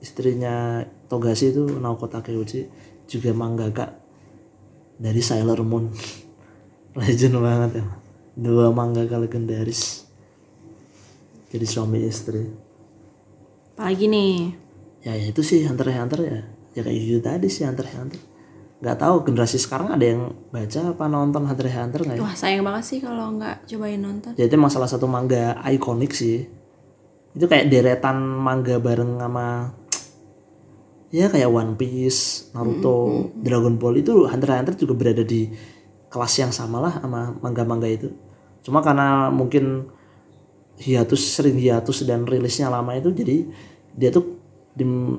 istrinya 0.00 0.84
Togashi 1.08 1.52
itu 1.52 1.64
Naoko 1.80 2.08
Takeuchi 2.08 2.68
juga 3.08 3.32
mangaka 3.32 3.96
dari 5.00 5.20
Sailor 5.20 5.64
Moon. 5.64 5.92
Legend 7.00 7.40
banget 7.40 7.70
ya 7.80 7.84
dua 8.36 8.68
mangaka 8.68 9.16
legendaris. 9.16 10.04
Jadi 11.48 11.64
suami 11.64 12.04
istri 12.04 12.65
Apalagi 13.76 14.08
nih? 14.08 14.66
ya, 15.06 15.12
ya 15.14 15.26
itu 15.30 15.42
sih 15.46 15.62
Hunter 15.62 15.86
x 15.86 15.96
Hunter 16.02 16.20
ya 16.26 16.40
ya 16.74 16.80
kayak 16.82 16.98
gitu 16.98 17.20
tadi 17.22 17.46
sih 17.46 17.62
Hunter 17.62 17.86
x 17.86 17.94
Hunter 17.94 18.20
nggak 18.76 18.98
tahu 19.00 19.14
generasi 19.24 19.56
sekarang 19.56 19.94
ada 19.94 20.04
yang 20.04 20.34
baca 20.50 20.80
apa 20.92 21.04
nonton 21.06 21.46
Hunter 21.46 21.66
x 21.70 21.76
Hunter 21.78 22.00
nggak 22.02 22.16
ya 22.18 22.22
Wah 22.26 22.34
sayang 22.34 22.66
banget 22.66 22.84
sih 22.84 22.98
kalau 22.98 23.38
nggak 23.38 23.70
cobain 23.70 24.00
nonton. 24.02 24.34
jadi 24.34 24.50
itu 24.50 24.54
emang 24.58 24.72
salah 24.74 24.90
satu 24.90 25.06
manga 25.06 25.56
ikonik 25.70 26.12
sih 26.12 26.44
itu 27.36 27.44
kayak 27.46 27.70
deretan 27.70 28.18
manga 28.18 28.76
bareng 28.82 29.22
sama 29.22 29.70
ya 31.14 31.30
kayak 31.30 31.48
One 31.48 31.78
Piece, 31.78 32.50
Naruto, 32.52 33.30
Dragon 33.38 33.78
Ball 33.78 34.02
itu 34.02 34.26
Hunter 34.26 34.50
x 34.50 34.56
Hunter 34.58 34.74
juga 34.74 34.94
berada 34.98 35.22
di 35.22 35.48
kelas 36.10 36.34
yang 36.42 36.52
sama 36.52 36.82
lah 36.82 36.98
sama 36.98 37.36
manga-manga 37.40 37.86
itu. 37.86 38.10
Cuma 38.64 38.82
karena 38.82 39.30
mungkin 39.30 39.86
hiatus 40.76 41.40
sering 41.40 41.56
hiatus 41.56 42.04
dan 42.04 42.28
rilisnya 42.28 42.68
lama 42.68 42.92
itu 42.92 43.08
jadi 43.12 43.48
dia 43.96 44.12
tuh 44.12 44.36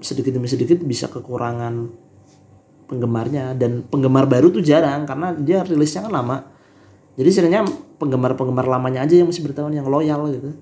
sedikit 0.05 0.37
demi 0.37 0.45
sedikit 0.45 0.77
bisa 0.85 1.09
kekurangan 1.09 1.89
penggemarnya 2.87 3.57
dan 3.57 3.83
penggemar 3.83 4.29
baru 4.29 4.53
tuh 4.53 4.61
jarang 4.61 5.03
karena 5.03 5.33
dia 5.35 5.65
rilisnya 5.65 6.05
kan 6.07 6.13
lama. 6.13 6.37
Jadi 7.17 7.29
seringnya 7.33 7.65
penggemar-penggemar 7.97 8.69
lamanya 8.69 9.01
aja 9.03 9.17
yang 9.17 9.25
masih 9.27 9.41
bertahan 9.43 9.73
yang 9.73 9.89
loyal 9.89 10.29
gitu. 10.29 10.53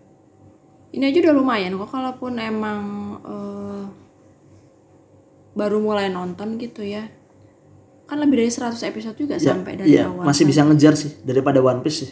Ini 0.96 1.12
aja 1.12 1.18
udah 1.28 1.36
lumayan 1.36 1.76
kok 1.76 1.92
kalaupun 1.92 2.40
emang 2.40 2.80
eh, 3.28 3.84
baru 5.54 5.84
mulai 5.84 6.08
nonton 6.08 6.56
gitu 6.56 6.82
ya. 6.82 7.04
Kan 8.08 8.24
lebih 8.24 8.40
dari 8.40 8.52
100 8.54 8.80
episode 8.88 9.18
juga 9.20 9.36
sampai 9.36 9.76
dari 9.76 9.98
Iya, 9.98 10.08
awal. 10.08 10.24
masih 10.30 10.48
bisa 10.48 10.64
ngejar 10.64 10.96
sih 10.96 11.20
daripada 11.28 11.60
One 11.60 11.84
Piece 11.84 12.08
sih. 12.08 12.12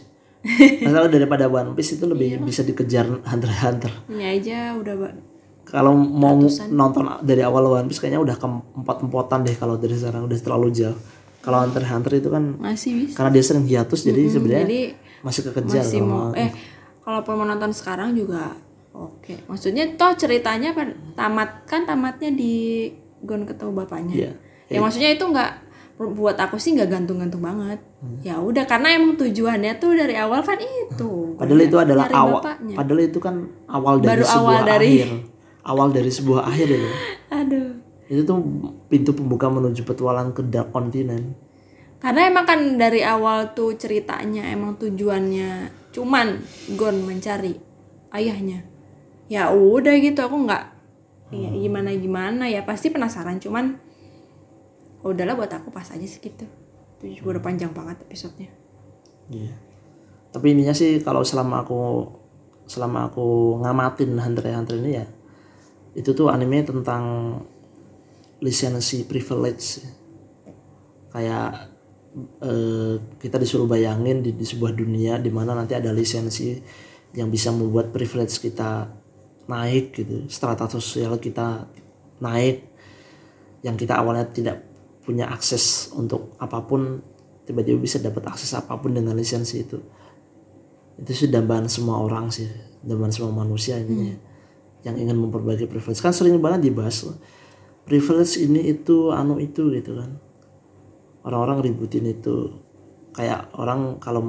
Masalah 0.84 1.08
daripada 1.08 1.48
One 1.48 1.72
Piece 1.74 1.96
itu 1.96 2.04
lebih 2.04 2.36
Iya. 2.36 2.44
bisa 2.44 2.62
dikejar 2.62 3.08
Hunter 3.08 3.50
x 3.50 3.60
Hunter. 3.64 3.92
Ini 4.12 4.26
aja 4.40 4.58
udah 4.76 4.96
Kalau 5.64 5.96
mau 5.96 6.36
nonton 6.70 7.04
dari 7.24 7.40
awal 7.42 7.64
One 7.66 7.88
Piece 7.88 7.98
kayaknya 7.98 8.20
udah 8.20 8.36
keempat-empatan 8.36 9.40
deh 9.48 9.56
kalau 9.56 9.80
dari 9.80 9.96
sekarang 9.96 10.28
udah 10.28 10.38
terlalu 10.38 10.68
jauh. 10.70 11.00
Kalau 11.40 11.64
Hunter 11.64 11.82
x 11.82 11.90
Hunter 11.90 12.14
itu 12.14 12.28
kan 12.28 12.44
masih 12.60 12.92
bisa. 13.04 13.16
karena 13.16 13.32
dia 13.32 13.44
sering 13.44 13.66
hiatus 13.66 14.00
jadi 14.04 14.22
sebenarnya 14.28 14.64
Jadi 14.68 14.82
masih 15.24 15.42
kekejar. 15.48 15.84
masih 15.84 16.00
kalau 16.04 16.12
mau 16.12 16.36
eh 16.36 16.52
kalaupun 17.00 17.34
mau 17.40 17.48
nonton 17.48 17.72
sekarang 17.72 18.12
juga 18.12 18.52
oke. 18.92 19.48
Maksudnya 19.48 19.96
toh 19.96 20.12
ceritanya 20.14 20.76
tamat 21.16 21.64
kan 21.64 21.88
tamatnya 21.88 22.32
di 22.32 22.88
Gon 23.24 23.48
ketemu 23.48 23.72
bapaknya. 23.72 24.14
Iya. 24.16 24.32
Ya 24.68 24.80
maksudnya 24.84 25.16
itu 25.16 25.24
nggak 25.24 25.52
buat 26.12 26.36
aku 26.36 26.60
sih 26.60 26.76
nggak 26.76 26.92
gantung-gantung 26.92 27.40
banget. 27.40 27.80
Hmm. 28.04 28.20
Ya 28.20 28.36
udah 28.36 28.68
karena 28.68 29.00
emang 29.00 29.16
tujuannya 29.16 29.80
tuh 29.80 29.96
dari 29.96 30.20
awal 30.20 30.44
kan 30.44 30.60
itu. 30.60 31.40
Padahal 31.40 31.62
itu 31.64 31.78
adalah 31.80 32.06
awal. 32.12 32.44
bapaknya. 32.44 32.76
Padahal 32.76 33.02
itu 33.08 33.20
kan 33.24 33.36
awal 33.72 34.04
dari 34.04 34.10
Baru 34.12 34.24
sebuah 34.28 34.44
awal 34.44 34.62
dari- 34.68 34.92
akhir. 34.92 35.10
Awal 35.64 35.88
dari 35.96 36.12
sebuah 36.12 36.42
akhir 36.44 36.68
itu. 36.68 36.90
Aduh. 37.32 37.70
Itu 38.12 38.22
tuh 38.28 38.38
pintu 38.92 39.16
pembuka 39.16 39.48
menuju 39.48 39.88
petualang 39.88 40.36
ke 40.36 40.44
Dark 40.52 40.76
Continent. 40.76 41.32
Karena 42.04 42.28
emang 42.28 42.44
kan 42.44 42.60
dari 42.76 43.00
awal 43.00 43.56
tuh 43.56 43.80
ceritanya 43.80 44.52
emang 44.52 44.76
tujuannya 44.76 45.72
cuman 45.96 46.44
Gon 46.76 47.08
mencari 47.08 47.56
ayahnya. 48.12 48.68
Ya 49.32 49.48
udah 49.56 49.96
gitu 50.04 50.20
aku 50.20 50.44
nggak 50.44 50.64
ya 51.32 51.50
gimana 51.50 51.96
gimana 51.96 52.46
ya 52.46 52.62
pasti 52.68 52.94
penasaran 52.94 53.42
cuman 53.42 53.80
oh, 55.02 55.16
udahlah 55.16 55.40
buat 55.40 55.50
aku 55.56 55.72
pas 55.72 55.88
aja 55.88 56.04
segitu. 56.04 56.44
Itu 57.04 57.20
juga 57.20 57.36
udah 57.36 57.44
panjang 57.44 57.76
banget 57.76 58.00
episodenya. 58.08 58.48
Iya. 59.28 59.52
Tapi 60.32 60.56
ininya 60.56 60.72
sih 60.72 61.04
kalau 61.04 61.28
selama 61.28 61.68
aku 61.68 62.08
selama 62.64 63.12
aku 63.12 63.60
ngamatin 63.60 64.16
Hunter 64.16 64.48
x 64.48 64.56
Hunter 64.56 64.76
ini 64.80 64.92
ya 64.96 65.06
itu 65.94 66.10
tuh 66.16 66.32
anime 66.32 66.64
tentang 66.64 67.04
lisensi 68.42 69.06
privilege 69.06 69.84
kayak 71.14 71.70
eh, 72.42 72.96
kita 73.22 73.38
disuruh 73.38 73.70
bayangin 73.70 74.26
di, 74.26 74.34
di 74.34 74.46
sebuah 74.48 74.74
dunia 74.74 75.22
di 75.22 75.30
mana 75.30 75.54
nanti 75.54 75.78
ada 75.78 75.94
lisensi 75.94 76.58
yang 77.14 77.30
bisa 77.30 77.54
membuat 77.54 77.94
privilege 77.94 78.42
kita 78.42 78.90
naik 79.46 79.94
gitu 79.94 80.26
strata 80.32 80.66
sosial 80.66 81.22
kita 81.22 81.70
naik 82.24 82.74
yang 83.62 83.78
kita 83.78 84.02
awalnya 84.02 84.26
tidak 84.34 84.73
punya 85.04 85.28
akses 85.28 85.92
untuk 85.94 86.34
apa 86.40 86.64
pun 86.64 87.04
tiba-tiba 87.44 87.80
bisa 87.80 88.00
dapat 88.00 88.24
akses 88.32 88.56
apa 88.56 88.80
pun 88.80 88.96
dengan 88.96 89.14
lisensi 89.20 89.62
itu. 89.64 89.78
Itu 90.96 91.12
sih 91.12 91.28
dambaan 91.28 91.68
semua 91.68 92.00
orang 92.00 92.32
sih 92.32 92.48
dambaan 92.84 93.12
semua 93.12 93.44
manusia 93.44 93.80
intinya 93.80 94.16
yang 94.88 94.96
ingin 94.96 95.20
memperbaiki 95.20 95.68
privilege. 95.68 96.00
Kan 96.00 96.16
sering 96.16 96.40
banget 96.40 96.72
dibahas 96.72 97.04
loh. 97.08 97.18
privilege 97.84 98.40
ini 98.40 98.72
itu 98.72 99.12
anu 99.12 99.44
itu 99.44 99.68
gitu 99.76 100.00
kan. 100.00 100.16
Orang-orang 101.28 101.68
ributin 101.68 102.08
itu 102.08 102.64
kayak 103.12 103.52
orang 103.60 104.00
kalau 104.00 104.24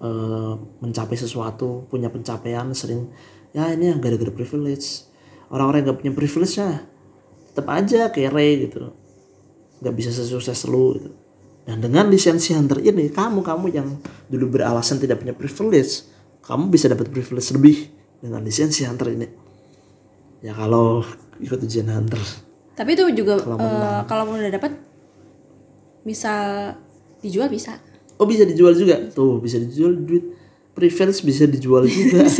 eh, 0.00 0.54
mencapai 0.80 1.16
sesuatu 1.20 1.84
punya 1.92 2.08
pencapaian 2.08 2.72
sering 2.72 3.12
ya 3.52 3.68
ini 3.76 3.92
yang 3.92 4.00
gara-gara 4.00 4.32
privilege. 4.32 5.04
Orang-orang 5.52 5.84
yang 5.84 5.88
gak 5.92 6.00
punya 6.00 6.14
privilege 6.16 6.56
ya 6.56 6.80
tetap 7.54 7.70
aja 7.70 8.10
kere 8.10 8.66
gitu 8.66 9.03
nggak 9.82 9.94
bisa 9.94 10.10
sesukses 10.14 10.66
lu 10.68 10.98
gitu. 10.98 11.10
dan 11.64 11.80
dengan 11.80 12.10
lisensi 12.12 12.52
hunter 12.52 12.82
ini 12.82 13.10
kamu 13.10 13.40
kamu 13.40 13.66
yang 13.72 13.88
dulu 14.28 14.58
beralasan 14.58 15.00
tidak 15.00 15.22
punya 15.22 15.34
privilege 15.34 16.06
kamu 16.44 16.68
bisa 16.68 16.86
dapat 16.92 17.08
privilege 17.08 17.48
lebih 17.56 17.76
dengan 18.20 18.44
lisensi 18.44 18.84
hunter 18.84 19.10
ini 19.14 19.28
ya 20.44 20.52
kalau 20.52 21.02
ikut 21.40 21.58
ujian 21.64 21.88
hunter 21.90 22.20
Tapi 22.74 22.98
itu 22.98 23.06
juga 23.14 23.38
eh, 23.38 24.00
kalau 24.10 24.34
udah 24.34 24.50
dapat 24.50 24.74
misal 26.02 26.74
dijual 27.22 27.46
bisa. 27.46 27.78
oh 28.18 28.26
bisa 28.26 28.42
dijual 28.42 28.74
juga 28.74 28.98
tuh 29.14 29.38
bisa 29.38 29.62
dijual 29.62 29.94
duit 29.94 30.34
privilege 30.74 31.22
bisa 31.22 31.46
dijual 31.46 31.86
juga 31.86 32.26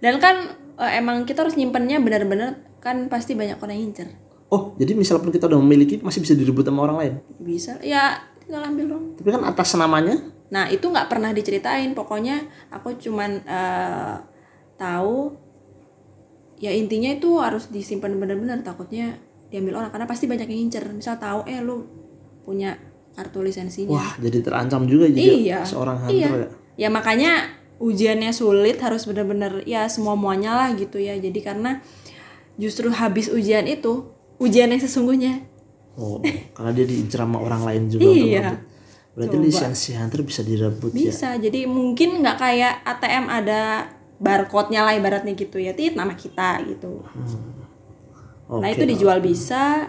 Dan 0.00 0.20
kan 0.20 0.56
eh, 0.80 0.92
emang 1.00 1.24
kita 1.24 1.44
harus 1.44 1.56
nyimpennya 1.56 2.00
benar-benar 2.00 2.60
kan 2.84 3.08
pasti 3.08 3.34
banyak 3.34 3.58
orang 3.58 3.76
yang 3.76 3.86
incer. 3.92 4.08
Oh 4.48 4.74
jadi 4.74 4.92
misal 4.92 5.18
pun 5.18 5.28
kita 5.28 5.46
udah 5.46 5.58
memiliki 5.58 5.98
masih 5.98 6.20
bisa 6.20 6.32
direbut 6.32 6.62
sama 6.62 6.84
orang 6.84 6.96
lain 6.98 7.14
Bisa 7.38 7.76
ya 7.80 8.14
tinggal 8.38 8.62
ambil 8.64 8.86
dong. 8.88 9.04
tapi 9.14 9.28
kan 9.30 9.42
atas 9.42 9.74
namanya 9.74 10.14
Nah 10.46 10.70
itu 10.70 10.86
nggak 10.86 11.10
pernah 11.10 11.34
diceritain. 11.34 11.90
Pokoknya 11.90 12.38
aku 12.70 12.94
cuman 12.94 13.42
eh, 13.42 14.14
tahu 14.78 15.34
ya 16.56 16.70
intinya 16.70 17.10
itu 17.10 17.34
harus 17.42 17.66
disimpan 17.66 18.14
benar-benar 18.14 18.62
takutnya 18.62 19.18
diambil 19.50 19.82
orang 19.82 19.90
karena 19.90 20.06
pasti 20.06 20.30
banyak 20.30 20.46
yang 20.46 20.70
incer. 20.70 20.86
Misal 20.86 21.18
tahu 21.18 21.42
eh 21.44 21.58
lu 21.58 21.82
punya 22.46 22.78
kartu 23.18 23.42
lisensinya. 23.42 23.90
wah 23.90 24.14
jadi 24.22 24.38
terancam 24.38 24.86
juga 24.86 25.10
juga 25.10 25.34
Iya. 25.34 25.58
seorang 25.66 26.06
hunter 26.06 26.14
Iya. 26.14 26.28
ya 26.30 26.48
Ya 26.76 26.88
makanya 26.94 27.32
ujiannya 27.82 28.30
sulit 28.30 28.78
harus 28.78 29.02
benar-benar 29.02 29.66
ya 29.66 29.90
semua 29.90 30.14
muanya 30.14 30.54
lah 30.54 30.70
gitu 30.72 31.02
ya. 31.02 31.18
Jadi 31.18 31.42
karena 31.42 31.82
justru 32.54 32.86
habis 32.88 33.26
ujian 33.26 33.66
itu 33.66 34.14
ujian 34.40 34.68
yang 34.72 34.82
sesungguhnya. 34.82 35.44
Oh, 35.96 36.20
karena 36.52 36.70
dia 36.76 36.84
diincar 36.84 37.24
sama 37.24 37.40
orang 37.40 37.62
lain 37.64 37.82
juga 37.88 38.04
Iya. 38.04 38.60
Berarti 39.16 39.36
lisensi 39.40 39.96
hunter 39.96 40.20
bisa 40.20 40.44
direbut 40.44 40.92
ya. 40.92 41.08
Bisa. 41.08 41.28
Jadi 41.40 41.64
mungkin 41.64 42.20
nggak 42.20 42.36
kayak 42.36 42.74
ATM 42.84 43.24
ada 43.32 43.88
barcode-nya 44.20 44.84
lah 44.84 44.92
ibaratnya 44.92 45.32
gitu 45.32 45.56
ya. 45.56 45.72
Tit 45.72 45.96
nama 45.96 46.12
kita 46.12 46.60
gitu. 46.68 47.00
Oke. 48.46 48.60
Nah, 48.60 48.68
itu 48.68 48.84
dijual 48.84 49.24
bisa, 49.24 49.88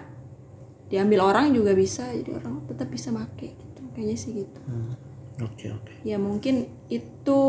diambil 0.87 1.27
orang 1.27 1.51
juga 1.51 1.75
bisa. 1.75 2.07
Jadi 2.07 2.31
orang 2.31 2.63
tetap 2.71 2.87
bisa 2.87 3.11
make 3.11 3.51
gitu. 3.51 3.83
Kayaknya 3.91 4.15
sih 4.15 4.31
gitu. 4.47 4.61
Hmm, 4.63 4.95
Oke, 5.43 5.75
oke. 5.75 6.07
Ya 6.07 6.15
mungkin 6.15 6.71
itu 6.87 7.39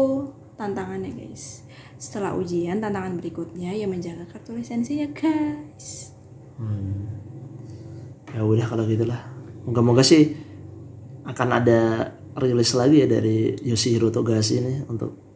tantangannya 0.58 1.14
guys. 1.14 1.62
Setelah 1.94 2.34
ujian 2.34 2.82
tantangan 2.82 3.14
berikutnya 3.22 3.70
ya 3.70 3.86
menjaga 3.86 4.26
kartu 4.26 4.50
lisensinya 4.58 5.06
guys. 5.14 6.17
Ya 8.34 8.40
udah 8.44 8.66
kalau 8.66 8.84
gitulah. 8.84 9.20
Moga-moga 9.64 10.02
sih 10.02 10.34
akan 11.28 11.48
ada 11.52 11.80
rilis 12.40 12.72
lagi 12.72 13.04
ya 13.04 13.06
dari 13.10 13.52
Yoshihiro 13.60 14.08
Togashi 14.08 14.62
ini 14.62 14.74
untuk 14.86 15.28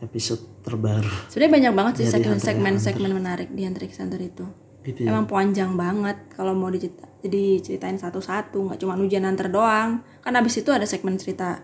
episode 0.00 0.64
terbaru 0.64 1.28
Sebenarnya 1.28 1.52
banyak 1.60 1.72
banget 1.76 1.94
sih 2.02 2.06
segmen-segmen-segmen 2.08 3.12
menarik 3.12 3.48
di 3.52 3.68
Hunter 3.68 3.84
x 3.84 4.00
Hunter 4.00 4.20
itu. 4.20 4.44
gitu 4.80 5.04
ya 5.04 5.12
Emang 5.12 5.28
panjang 5.28 5.76
banget 5.76 6.16
kalau 6.32 6.56
mau 6.56 6.72
dicerita, 6.72 7.04
jadi 7.20 7.60
ceritain 7.60 8.00
satu-satu, 8.00 8.72
nggak 8.72 8.78
cuma 8.80 8.96
ujian 8.96 9.24
Hunter 9.28 9.52
doang. 9.52 10.00
Kan 10.24 10.32
abis 10.36 10.64
itu 10.64 10.72
ada 10.72 10.88
segmen 10.88 11.20
cerita 11.20 11.60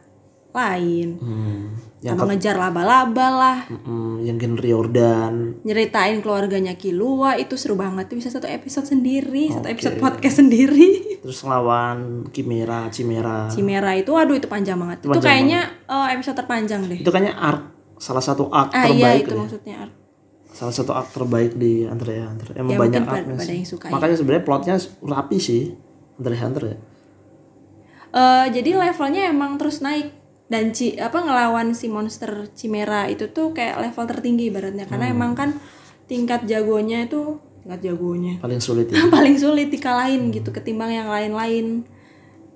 lain. 0.57 1.09
hmm. 1.17 1.65
yang 1.99 2.15
Sama 2.15 2.29
ngejar 2.31 2.55
laba-laba 2.55 3.27
lah, 3.29 3.59
mm, 3.67 4.23
yang 4.23 4.37
Gen 4.37 4.55
Riordan 4.55 5.59
nyeritain 5.61 6.21
keluarganya 6.21 6.75
Kilua 6.75 7.35
itu 7.35 7.55
seru 7.55 7.75
banget. 7.75 8.07
Itu 8.07 8.17
bisa 8.17 8.31
satu 8.31 8.47
episode 8.47 8.87
sendiri, 8.87 9.51
satu 9.51 9.67
episode 9.67 9.97
podcast 9.97 10.39
sendiri. 10.39 11.03
terus 11.25 11.41
ngelawan 11.41 12.29
Chimera 12.31 12.87
Chimera 12.89 13.49
Chimera 13.49 13.91
itu, 13.93 14.13
aduh 14.13 14.33
itu 14.33 14.47
panjang 14.47 14.77
banget. 14.77 15.03
Itu, 15.03 15.19
kayaknya 15.19 15.61
eh, 15.85 16.09
episode 16.15 16.37
terpanjang 16.37 16.81
deh. 16.85 17.01
itu 17.01 17.11
kayaknya 17.11 17.35
arc 17.35 17.63
salah 17.97 18.21
satu 18.21 18.49
arc 18.51 18.71
Ah 18.71 18.87
iya 18.87 18.93
terbaik 19.11 19.23
itu 19.23 19.31
deh. 19.31 19.41
maksudnya. 19.41 19.77
salah 20.49 20.73
satu 20.73 20.93
arc 20.93 21.09
terbaik 21.11 21.53
di 21.55 21.85
Hunter 21.85 22.09
x 22.09 22.21
Hunter 22.23 22.49
emang 22.55 22.73
Ya, 22.73 22.79
banyak 22.79 23.03
sih. 23.43 23.57
yang 23.57 23.67
suka 23.67 23.85
ya. 23.85 23.93
makanya 23.93 24.15
sebenarnya 24.15 24.45
plotnya 24.45 24.75
rapi 25.03 25.37
sih 25.37 25.75
Hunter 26.15 26.33
x 26.33 26.41
Hunter 26.41 26.65
ya 26.67 26.77
Eh, 28.09 28.47
jadi 28.51 28.71
levelnya 28.75 29.29
emang 29.29 29.61
terus 29.61 29.81
naik 29.81 30.09
dan 30.47 30.71
ci 30.71 30.95
apa 30.95 31.19
ngelawan 31.19 31.75
si 31.75 31.91
monster 31.91 32.47
Chimera 32.55 33.11
itu 33.11 33.31
tuh 33.35 33.51
kayak 33.51 33.83
level 33.83 34.05
tertinggi 34.07 34.51
ibaratnya. 34.51 34.87
Karena 34.87 35.11
Hmm. 35.11 35.15
emang 35.19 35.33
kan 35.35 35.51
tingkat 36.07 36.47
jagonya 36.47 37.07
itu 37.07 37.43
tingkat 37.67 37.81
jagonya. 37.83 38.39
Paling 38.39 38.63
sulit 38.63 38.87
ya. 38.91 39.03
Paling 39.17 39.37
sulit 39.37 39.69
dikalahin 39.75 40.31
gitu 40.31 40.55
ketimbang 40.55 40.95
yang 40.95 41.11
lain-lain. 41.11 41.83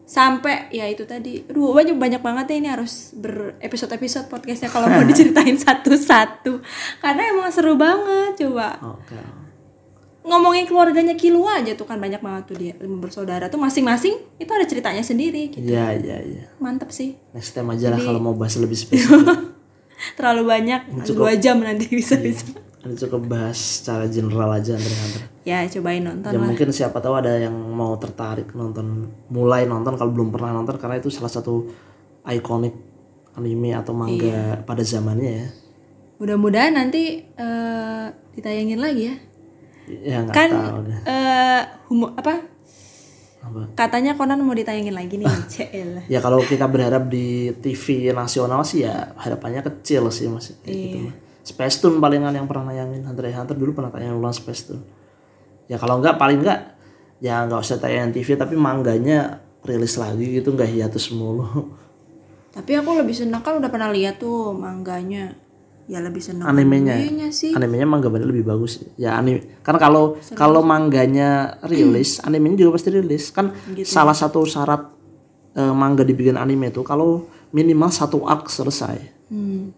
Sampai 0.06 0.66
ya 0.74 0.90
itu 0.90 1.06
tadi. 1.06 1.46
Aduh 1.46 1.70
banyak 1.70 1.94
banyak 1.94 2.22
banget 2.22 2.46
ya 2.50 2.56
ini 2.58 2.68
harus 2.70 3.14
ber 3.14 3.54
episode 3.62 3.94
episode 3.94 4.26
podcastnya 4.26 4.66
kalau 4.66 4.90
mau 4.90 5.02
diceritain 5.10 5.54
satu-satu. 5.54 6.62
Karena 6.98 7.22
emang 7.30 7.50
seru 7.50 7.74
banget 7.74 8.38
coba. 8.42 8.78
Oke 8.82 9.39
ngomongin 10.30 10.64
keluarganya 10.64 11.12
Kilua 11.12 11.58
aja 11.58 11.74
tuh 11.74 11.82
kan 11.82 11.98
banyak 11.98 12.22
banget 12.22 12.42
tuh 12.46 12.56
dia 12.56 12.72
lima 12.78 12.96
bersaudara 12.96 13.50
tuh 13.50 13.58
masing-masing 13.58 14.14
itu 14.38 14.46
ada 14.48 14.62
ceritanya 14.62 15.02
sendiri 15.02 15.50
gitu. 15.50 15.66
iya 15.66 15.90
iya 15.92 16.16
iya. 16.22 16.44
Mantep 16.56 16.88
sih. 16.88 17.18
Next 17.34 17.50
time 17.50 17.74
aja 17.74 17.90
lah 17.90 17.98
kalau 17.98 18.22
mau 18.22 18.32
bahas 18.32 18.54
lebih 18.54 18.78
spesifik. 18.80 19.26
Terlalu 20.14 20.42
banyak 20.46 20.80
dua 21.10 21.34
jam 21.36 21.58
nanti 21.58 21.90
bisa 21.90 22.14
bisa. 22.16 22.46
ini 22.80 22.96
cukup 22.96 23.28
bahas 23.28 23.60
secara 23.60 24.08
general 24.08 24.56
aja 24.56 24.72
x 24.72 24.88
Hunter 24.88 25.22
ya 25.44 25.68
cobain 25.68 26.00
nonton 26.00 26.32
ya 26.32 26.40
lah. 26.40 26.48
mungkin 26.48 26.72
siapa 26.72 26.96
tahu 26.96 27.12
ada 27.12 27.36
yang 27.36 27.52
mau 27.52 27.92
tertarik 28.00 28.56
nonton 28.56 29.04
mulai 29.28 29.68
nonton 29.68 30.00
kalau 30.00 30.08
belum 30.08 30.32
pernah 30.32 30.56
nonton 30.56 30.80
karena 30.80 30.96
itu 30.96 31.12
salah 31.12 31.28
satu 31.28 31.68
ikonik 32.24 32.72
anime 33.36 33.76
atau 33.76 33.92
manga 33.92 34.16
Iya. 34.16 34.64
pada 34.64 34.80
zamannya 34.80 35.32
ya. 35.44 35.48
Mudah-mudahan 36.16 36.72
nanti 36.72 37.20
eh, 37.20 38.06
ditayangin 38.32 38.80
lagi 38.80 39.12
ya 39.12 39.16
ya 40.00 40.20
kan 40.26 40.48
tahu 40.48 40.78
deh. 40.84 40.98
eh 41.04 41.60
humo- 41.86 42.12
apa? 42.12 42.34
Apa? 43.40 43.60
Katanya 43.74 44.12
Conan 44.12 44.38
mau 44.38 44.52
ditayangin 44.52 44.92
lagi 44.92 45.16
nih 45.16 45.24
CL 45.52 45.90
ya 46.06 46.18
kalau 46.18 46.38
kita 46.40 46.64
berharap 46.64 47.06
di 47.06 47.26
TV 47.54 47.84
nasional 48.10 48.60
sih 48.62 48.82
ya 48.82 49.16
harapannya 49.16 49.60
kecil 49.62 50.08
sih 50.08 50.26
mas. 50.26 50.52
Gitu 50.58 50.68
Iya. 50.68 51.00
mah. 51.02 51.14
Space 51.40 51.76
Tune 51.78 51.98
palingan 51.98 52.30
yang 52.30 52.44
pernah 52.44 52.68
nayangin 52.68 53.00
Hunter 53.02 53.26
x 53.26 53.34
Hunter 53.34 53.56
dulu 53.56 53.72
pernah 53.74 53.88
tayang 53.88 54.14
ulang 54.14 54.30
Space 54.30 54.66
Tune. 54.66 54.84
Ya 55.66 55.76
kalau 55.76 55.96
enggak 55.96 56.14
paling 56.14 56.40
enggak 56.40 56.76
ya 57.18 57.42
nggak 57.42 57.58
usah 57.58 57.76
tayangan 57.76 58.12
TV 58.12 58.28
tapi 58.34 58.54
mangganya 58.54 59.40
rilis 59.60 59.96
lagi 59.96 60.36
gitu 60.36 60.52
nggak 60.52 60.68
hiatus 60.68 61.08
mulu. 61.10 61.44
Tapi 62.50 62.74
aku 62.74 62.92
lebih 62.92 63.14
senang 63.14 63.40
kan 63.40 63.56
udah 63.56 63.68
pernah 63.68 63.88
lihat 63.88 64.18
tuh 64.18 64.50
mangganya 64.50 65.32
ya 65.90 65.98
lebih 65.98 66.22
senang 66.22 66.46
animenya. 66.46 66.94
Animenya 66.94 67.28
sih. 67.34 67.50
Animenya 67.50 67.82
mangga 67.82 68.06
bener 68.06 68.30
lebih 68.30 68.46
bagus. 68.46 68.78
Ya 68.94 69.18
anime 69.18 69.58
karena 69.66 69.82
kalau 69.82 70.04
kalau 70.38 70.62
mangganya 70.62 71.58
rilis 71.66 72.22
animenya 72.22 72.62
juga 72.62 72.78
pasti 72.78 72.94
rilis. 72.94 73.34
Kan 73.34 73.50
Gitu. 73.74 73.90
salah 73.90 74.14
satu 74.14 74.46
syarat 74.46 74.86
eh, 75.58 75.74
mangga 75.74 76.06
dibikin 76.06 76.38
anime 76.38 76.70
itu 76.70 76.86
kalau 76.86 77.26
minimal 77.50 77.90
satu 77.90 78.22
arc 78.22 78.46
selesai. 78.46 79.18
Hmm. 79.30 79.70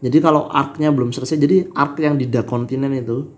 jadi 0.00 0.16
kalau 0.20 0.48
arc-nya 0.48 0.88
belum 0.88 1.12
selesai 1.12 1.36
jadi 1.36 1.68
arc 1.76 2.00
yang 2.00 2.16
di 2.16 2.24
Dark 2.28 2.48
Continent 2.48 2.92
itu 2.92 3.32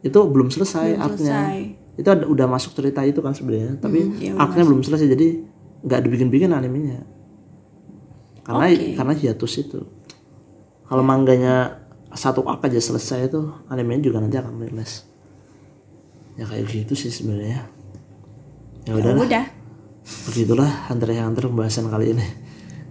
itu 0.00 0.18
belum 0.28 0.48
selesai 0.52 0.92
arc-nya. 0.96 1.40
selesai. 1.48 2.00
itu 2.00 2.08
ada, 2.08 2.24
udah 2.28 2.46
masuk 2.48 2.76
cerita 2.76 3.00
itu 3.04 3.24
kan 3.24 3.32
sebenarnya 3.32 3.80
tapi 3.80 4.12
ya 4.20 4.36
arc-nya 4.36 4.64
belum 4.64 4.84
selesai 4.84 5.08
jadi 5.08 5.28
nggak 5.84 6.00
dibikin-bikin 6.04 6.52
animenya. 6.52 7.04
Karena 8.44 8.70
karena 8.94 9.12
hiatus 9.16 9.52
itu 9.58 9.80
kalau 10.86 11.02
mangganya 11.02 11.82
satu 12.14 12.46
arc 12.46 12.70
aja 12.70 12.78
selesai 12.78 13.26
itu 13.26 13.40
animenya 13.66 14.06
juga 14.06 14.22
nanti 14.22 14.38
akan 14.38 14.62
rilis. 14.62 15.04
Ya 16.38 16.46
kayak 16.46 16.70
gitu 16.70 16.94
sih 16.94 17.10
sebenarnya. 17.10 17.66
Ya 18.86 18.92
udah 18.94 19.12
lah 19.18 19.24
udah. 19.26 19.44
Begitulah 20.30 20.70
Hunter 20.86 21.10
x 21.10 21.18
Hunter 21.18 21.44
pembahasan 21.50 21.90
kali 21.90 22.14
ini. 22.14 22.26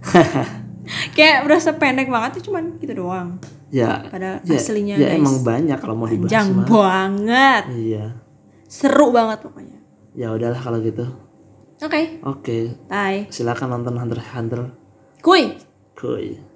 Kayak 1.18 1.48
berasa 1.48 1.74
pendek 1.74 2.06
banget 2.06 2.38
tuh 2.38 2.52
cuman 2.52 2.78
gitu 2.78 3.02
doang. 3.02 3.42
Ya 3.74 4.06
pada 4.06 4.38
ya, 4.46 4.54
aslinya 4.54 4.94
ya 4.94 5.10
guys. 5.10 5.18
emang 5.18 5.36
banyak 5.42 5.78
kalau 5.82 5.98
mau 5.98 6.06
dibahas 6.06 6.30
panjang 6.30 6.48
mah. 6.54 6.68
banget. 6.70 7.64
Iya. 7.74 8.04
Seru 8.70 9.10
banget 9.10 9.42
pokoknya. 9.42 9.78
Ya 10.14 10.30
udahlah 10.30 10.60
kalau 10.60 10.78
gitu. 10.84 11.02
Oke. 11.82 12.22
Oke. 12.22 12.58
Bye. 12.86 13.26
Silakan 13.34 13.80
nonton 13.80 13.98
Hunter 13.98 14.20
x 14.22 14.28
Hunter. 14.36 14.60
Kuy. 15.24 15.58
Kuy 15.98 16.55